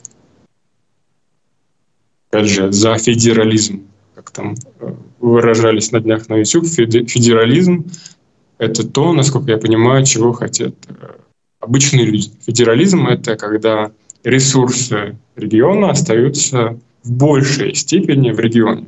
[2.29, 3.83] опять же, за федерализм,
[4.15, 6.67] как там э, выражались на днях на YouTube.
[6.67, 7.85] Федерализм—
[8.57, 11.15] это то, насколько я понимаю, чего хотят э,
[11.59, 12.31] обычные люди.
[12.45, 13.91] Федерализм— это когда
[14.23, 18.87] ресурсы региона остаются в большей степени в регионе.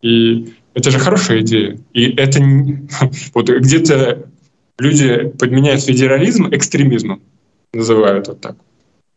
[0.00, 1.78] И это же хорошая идея.
[1.92, 2.40] И это
[3.34, 4.28] вот где-то
[4.78, 7.22] люди подменяют федерализм экстремизмом,
[7.72, 8.56] называют вот так.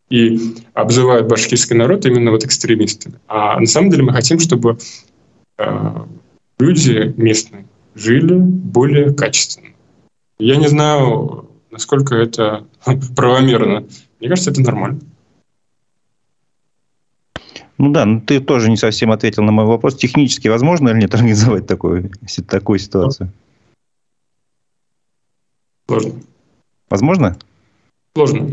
[0.09, 3.15] И обзывают башкирский народ именно вот экстремистами.
[3.27, 4.77] А на самом деле мы хотим, чтобы
[5.57, 6.05] э,
[6.59, 7.65] люди местные
[7.95, 9.69] жили более качественно.
[10.37, 12.67] Я не знаю, насколько это
[13.15, 13.85] правомерно.
[14.19, 14.99] Мне кажется, это нормально.
[17.77, 19.95] Ну да, но ты тоже не совсем ответил на мой вопрос.
[19.95, 22.11] Технически возможно или нет организовать такую,
[22.47, 23.31] такую ситуацию?
[25.87, 26.13] Сложно.
[26.89, 27.37] Возможно?
[28.15, 28.49] Сложно.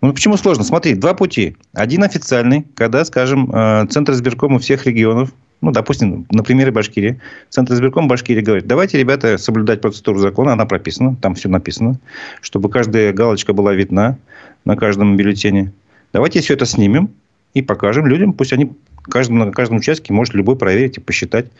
[0.00, 0.64] Ну, почему сложно?
[0.64, 1.56] Смотри, два пути.
[1.72, 7.74] Один официальный, когда, скажем, э, Центр избиркома всех регионов, ну, допустим, на примере Башкирии, Центр
[7.74, 11.98] избирком Башкирии говорит, давайте, ребята, соблюдать процедуру закона, она прописана, там все написано,
[12.40, 14.18] чтобы каждая галочка была видна
[14.64, 15.72] на каждом бюллетене.
[16.12, 17.10] Давайте все это снимем,
[17.58, 18.72] и покажем людям, пусть они
[19.08, 21.50] каждом, на каждом участке может любой проверить и посчитать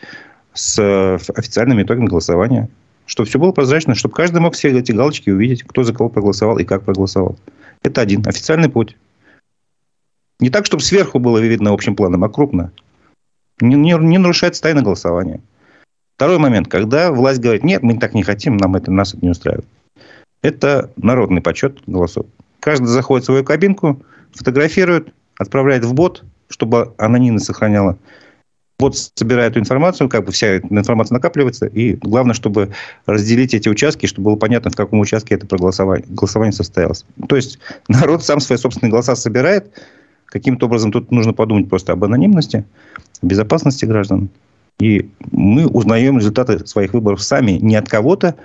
[0.53, 0.79] с
[1.35, 2.69] официальными итогами голосования.
[3.05, 6.57] Чтобы все было прозрачно, чтобы каждый мог все эти галочки увидеть, кто за кого проголосовал
[6.57, 7.37] и как проголосовал.
[7.81, 8.95] Это один официальный путь.
[10.39, 12.71] Не так, чтобы сверху было видно общим планом, а крупно.
[13.59, 15.41] Не, не, не нарушается тайна голосования.
[16.15, 19.31] Второй момент, когда власть говорит, нет, мы так не хотим, нам это, нас это не
[19.31, 19.65] устраивает.
[20.41, 22.25] Это народный подсчет голосов.
[22.59, 24.01] Каждый заходит в свою кабинку,
[24.33, 27.97] фотографирует, отправляет в бот, чтобы анонимность сохраняла.
[28.77, 32.71] Бот собирает эту информацию, как бы вся информация накапливается, и главное, чтобы
[33.05, 37.05] разделить эти участки, чтобы было понятно, в каком участке это проголосование голосование состоялось.
[37.27, 39.71] То есть народ сам свои собственные голоса собирает.
[40.27, 42.63] Каким-то образом тут нужно подумать просто об анонимности,
[43.21, 44.29] безопасности граждан.
[44.79, 48.35] И мы узнаем результаты своих выборов сами, не от кого-то,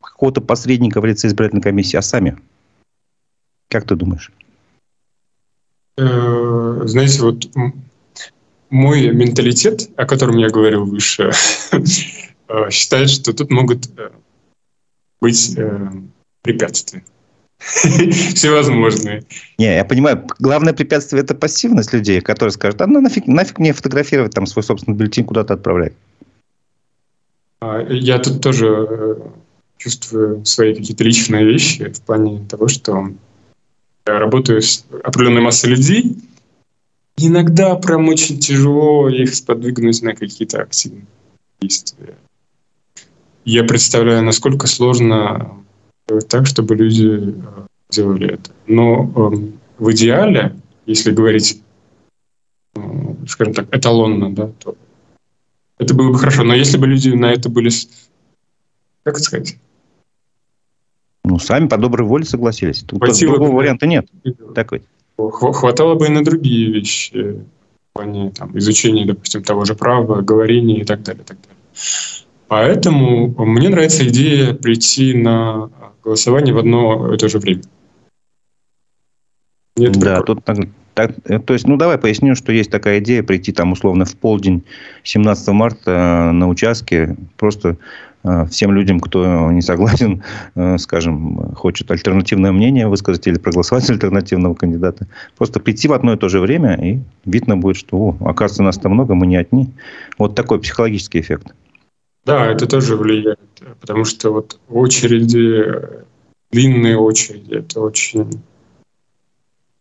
[0.00, 2.36] какого-то посредника в лице избирательной комиссии, а сами.
[3.68, 4.30] Как ты думаешь?
[5.98, 7.48] Э, знаете, вот
[8.70, 11.32] мой менталитет, о котором я говорил выше,
[11.72, 14.10] э, считает, что тут могут э,
[15.20, 15.56] быть
[16.42, 17.04] препятствия.
[17.58, 19.24] Всевозможные.
[19.58, 23.72] Не, я понимаю, главное препятствие это пассивность людей, которые скажут, а ну нафиг, нафиг мне
[23.72, 25.92] фотографировать там свой собственный бюллетень куда-то отправлять.
[27.60, 29.22] А, я тут тоже
[29.76, 33.12] чувствую свои какие-то личные вещи в плане того, что
[34.04, 36.16] работаю с определенной массой людей,
[37.16, 41.06] иногда прям очень тяжело их сподвигнуть на какие-то активные
[41.60, 42.16] действия.
[43.44, 45.64] Я представляю, насколько сложно
[46.08, 48.50] делать так, чтобы люди э, делали это.
[48.66, 50.54] Но э, в идеале,
[50.86, 51.60] если говорить,
[52.76, 52.80] э,
[53.26, 54.76] скажем так, эталонно, да, то
[55.78, 56.44] это было бы хорошо.
[56.44, 57.70] Но если бы люди на это были,
[59.02, 59.56] как сказать,
[61.24, 62.82] ну, сами по доброй воле согласились.
[62.82, 63.56] Тут Хватило другого бы...
[63.58, 64.06] варианта нет.
[64.54, 64.82] Такой.
[65.16, 67.40] Хватало бы и на другие вещи.
[67.90, 71.24] В плане там, изучения, допустим, того же права, говорения и так далее.
[71.24, 71.56] Так далее.
[72.48, 75.70] Поэтому мне нравится идея прийти на
[76.02, 77.62] голосование в одно и то же время.
[79.76, 80.44] Нет да, тут
[80.94, 84.16] так, э, то есть, ну давай поясню, что есть такая идея прийти там условно в
[84.16, 84.64] полдень
[85.04, 87.76] 17 марта э, на участке, просто
[88.24, 90.22] Э, всем людям, кто не согласен,
[90.78, 96.16] скажем, хочет альтернативное мнение высказать или проголосовать за альтернативного кандидата, просто прийти в одно и
[96.16, 99.70] то же время, и видно будет, что, о, оказывается, нас там много, мы не одни.
[100.18, 101.54] Вот такой психологический эффект.
[102.24, 103.40] Да, это тоже влияет,
[103.80, 106.04] потому что вот очереди,
[106.52, 108.40] длинные очереди, это очень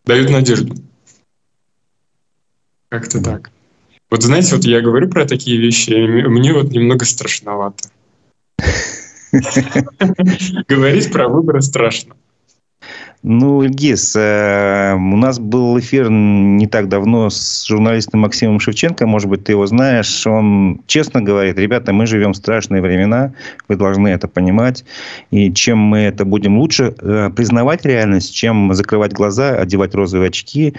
[0.06, 0.76] дают надежду.
[2.92, 3.52] Как-то так.
[4.10, 7.90] Вот знаете, вот я говорю про такие вещи, и мне вот немного страшновато.
[10.68, 12.16] Говорить про выборы страшно.
[13.24, 19.30] Ну, Ильгиз, э, у нас был эфир не так давно с журналистом Максимом Шевченко, может
[19.30, 20.26] быть, ты его знаешь.
[20.26, 23.34] Он честно говорит, ребята, мы живем в страшные времена,
[23.68, 24.84] вы должны это понимать.
[25.30, 30.74] И чем мы это будем лучше э, признавать реальность, чем закрывать глаза, одевать розовые очки,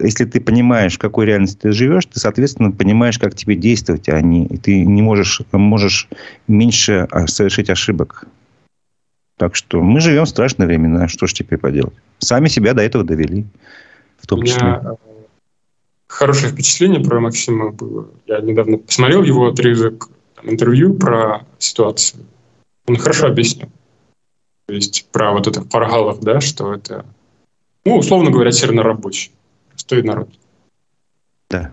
[0.00, 4.20] если ты понимаешь, в какой реальности ты живешь, ты, соответственно, понимаешь, как тебе действовать, а
[4.20, 6.08] не, ты не можешь, можешь
[6.48, 8.26] меньше а, совершить ошибок.
[9.36, 11.08] Так что мы живем в страшные времена.
[11.08, 11.94] Что ж теперь поделать?
[12.18, 13.44] Сами себя до этого довели.
[14.18, 14.62] В том числе.
[14.62, 14.96] У меня э,
[16.06, 18.08] хорошее впечатление про Максима было.
[18.26, 22.24] Я недавно посмотрел его отрезок там, интервью про ситуацию.
[22.86, 23.68] Он хорошо объяснил.
[24.66, 27.04] То есть про вот это в Паргалах, да, что это,
[27.84, 29.32] ну, условно говоря, чернорабочий.
[29.70, 30.30] Простой народ.
[31.50, 31.72] Да.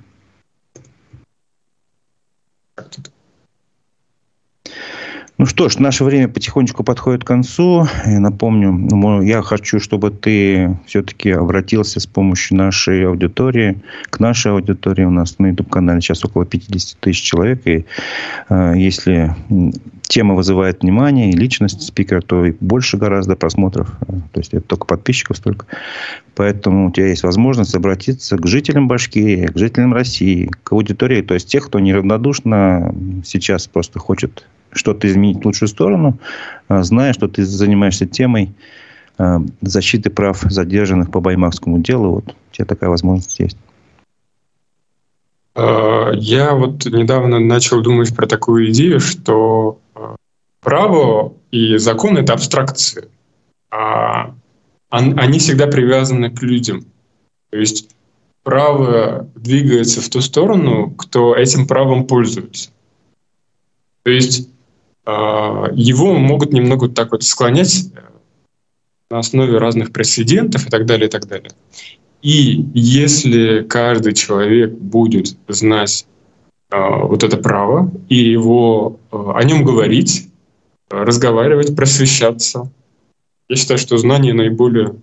[5.41, 7.87] Ну что ж, наше время потихонечку подходит к концу.
[8.05, 13.81] Я напомню, я хочу, чтобы ты все-таки обратился с помощью нашей аудитории,
[14.11, 15.03] к нашей аудитории.
[15.03, 17.65] У нас на YouTube-канале сейчас около 50 тысяч человек.
[17.65, 17.85] И
[18.49, 19.35] э, если
[20.03, 23.91] тема вызывает внимание и личность спикера, то и больше гораздо просмотров.
[24.33, 25.65] То есть, это только подписчиков столько.
[26.35, 31.23] Поэтому у тебя есть возможность обратиться к жителям Башкирии, к жителям России, к аудитории.
[31.23, 32.93] То есть, тех, кто неравнодушно
[33.25, 36.17] сейчас просто хочет что-то изменить в лучшую сторону,
[36.67, 38.51] а, зная, что ты занимаешься темой
[39.17, 42.15] а, защиты прав задержанных по Баймакскому делу.
[42.15, 43.57] Вот у тебя такая возможность есть.
[45.55, 49.79] А, я вот недавно начал думать про такую идею, что
[50.61, 53.09] право и закон— это абстракции.
[53.69, 54.33] А
[54.89, 56.85] они всегда привязаны к людям.
[57.49, 57.89] То есть
[58.43, 62.71] право двигается в ту сторону, кто этим правом пользуется.
[64.03, 64.49] То есть
[65.05, 67.91] его могут немного так вот склонять
[69.09, 71.51] на основе разных прецедентов и так далее, и так далее.
[72.21, 76.05] И если каждый человек будет знать
[76.69, 80.29] э, вот это право и его э, о нем говорить,
[80.89, 82.71] разговаривать, просвещаться,
[83.49, 84.95] я считаю, что знание наиболее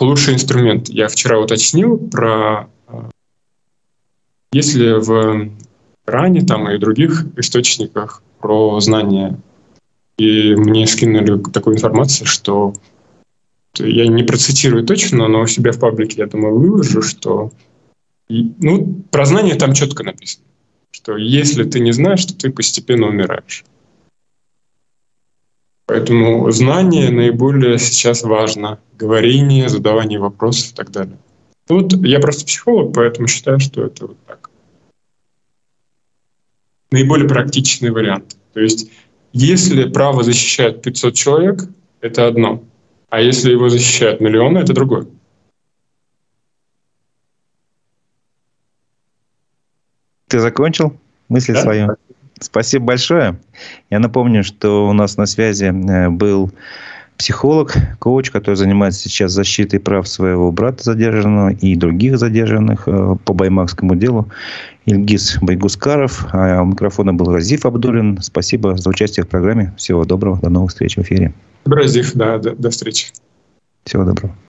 [0.00, 0.88] лучший инструмент.
[0.88, 2.68] Я вчера уточнил про
[4.52, 5.50] если в
[6.08, 9.38] Коране там и других источниках про знания.
[10.16, 12.72] И мне скинули такую информацию, что
[13.76, 17.52] я не процитирую точно, но у себя в паблике, я думаю, выложу, что
[18.30, 20.46] ну, про знания там четко написано,
[20.92, 23.66] что если ты не знаешь, то ты постепенно умираешь.
[25.84, 28.78] Поэтому знание наиболее сейчас важно.
[28.96, 31.18] Говорение, задавание вопросов и так далее.
[31.68, 34.47] Ну вот я просто психолог, поэтому считаю, что это вот так
[36.90, 38.36] наиболее практичный вариант.
[38.54, 38.90] То есть,
[39.32, 41.64] если право защищает 500 человек,
[42.00, 42.62] это одно.
[43.10, 45.06] А если его защищают миллионы, это другое.
[50.28, 50.94] Ты закончил
[51.28, 51.62] мысли да?
[51.62, 51.96] свою?
[52.40, 53.38] Спасибо большое.
[53.90, 56.52] Я напомню, что у нас на связи э, был
[57.18, 63.34] психолог, коуч, который занимается сейчас защитой прав своего брата задержанного и других задержанных э, по
[63.34, 64.28] Баймакскому делу.
[64.86, 66.26] Ильгиз Байгускаров.
[66.32, 68.18] А у микрофона был Разиф Абдулин.
[68.22, 69.74] Спасибо за участие в программе.
[69.76, 70.38] Всего доброго.
[70.38, 71.34] До новых встреч в эфире.
[71.66, 73.08] Разиф, да, до, до встречи.
[73.84, 74.34] Всего доброго.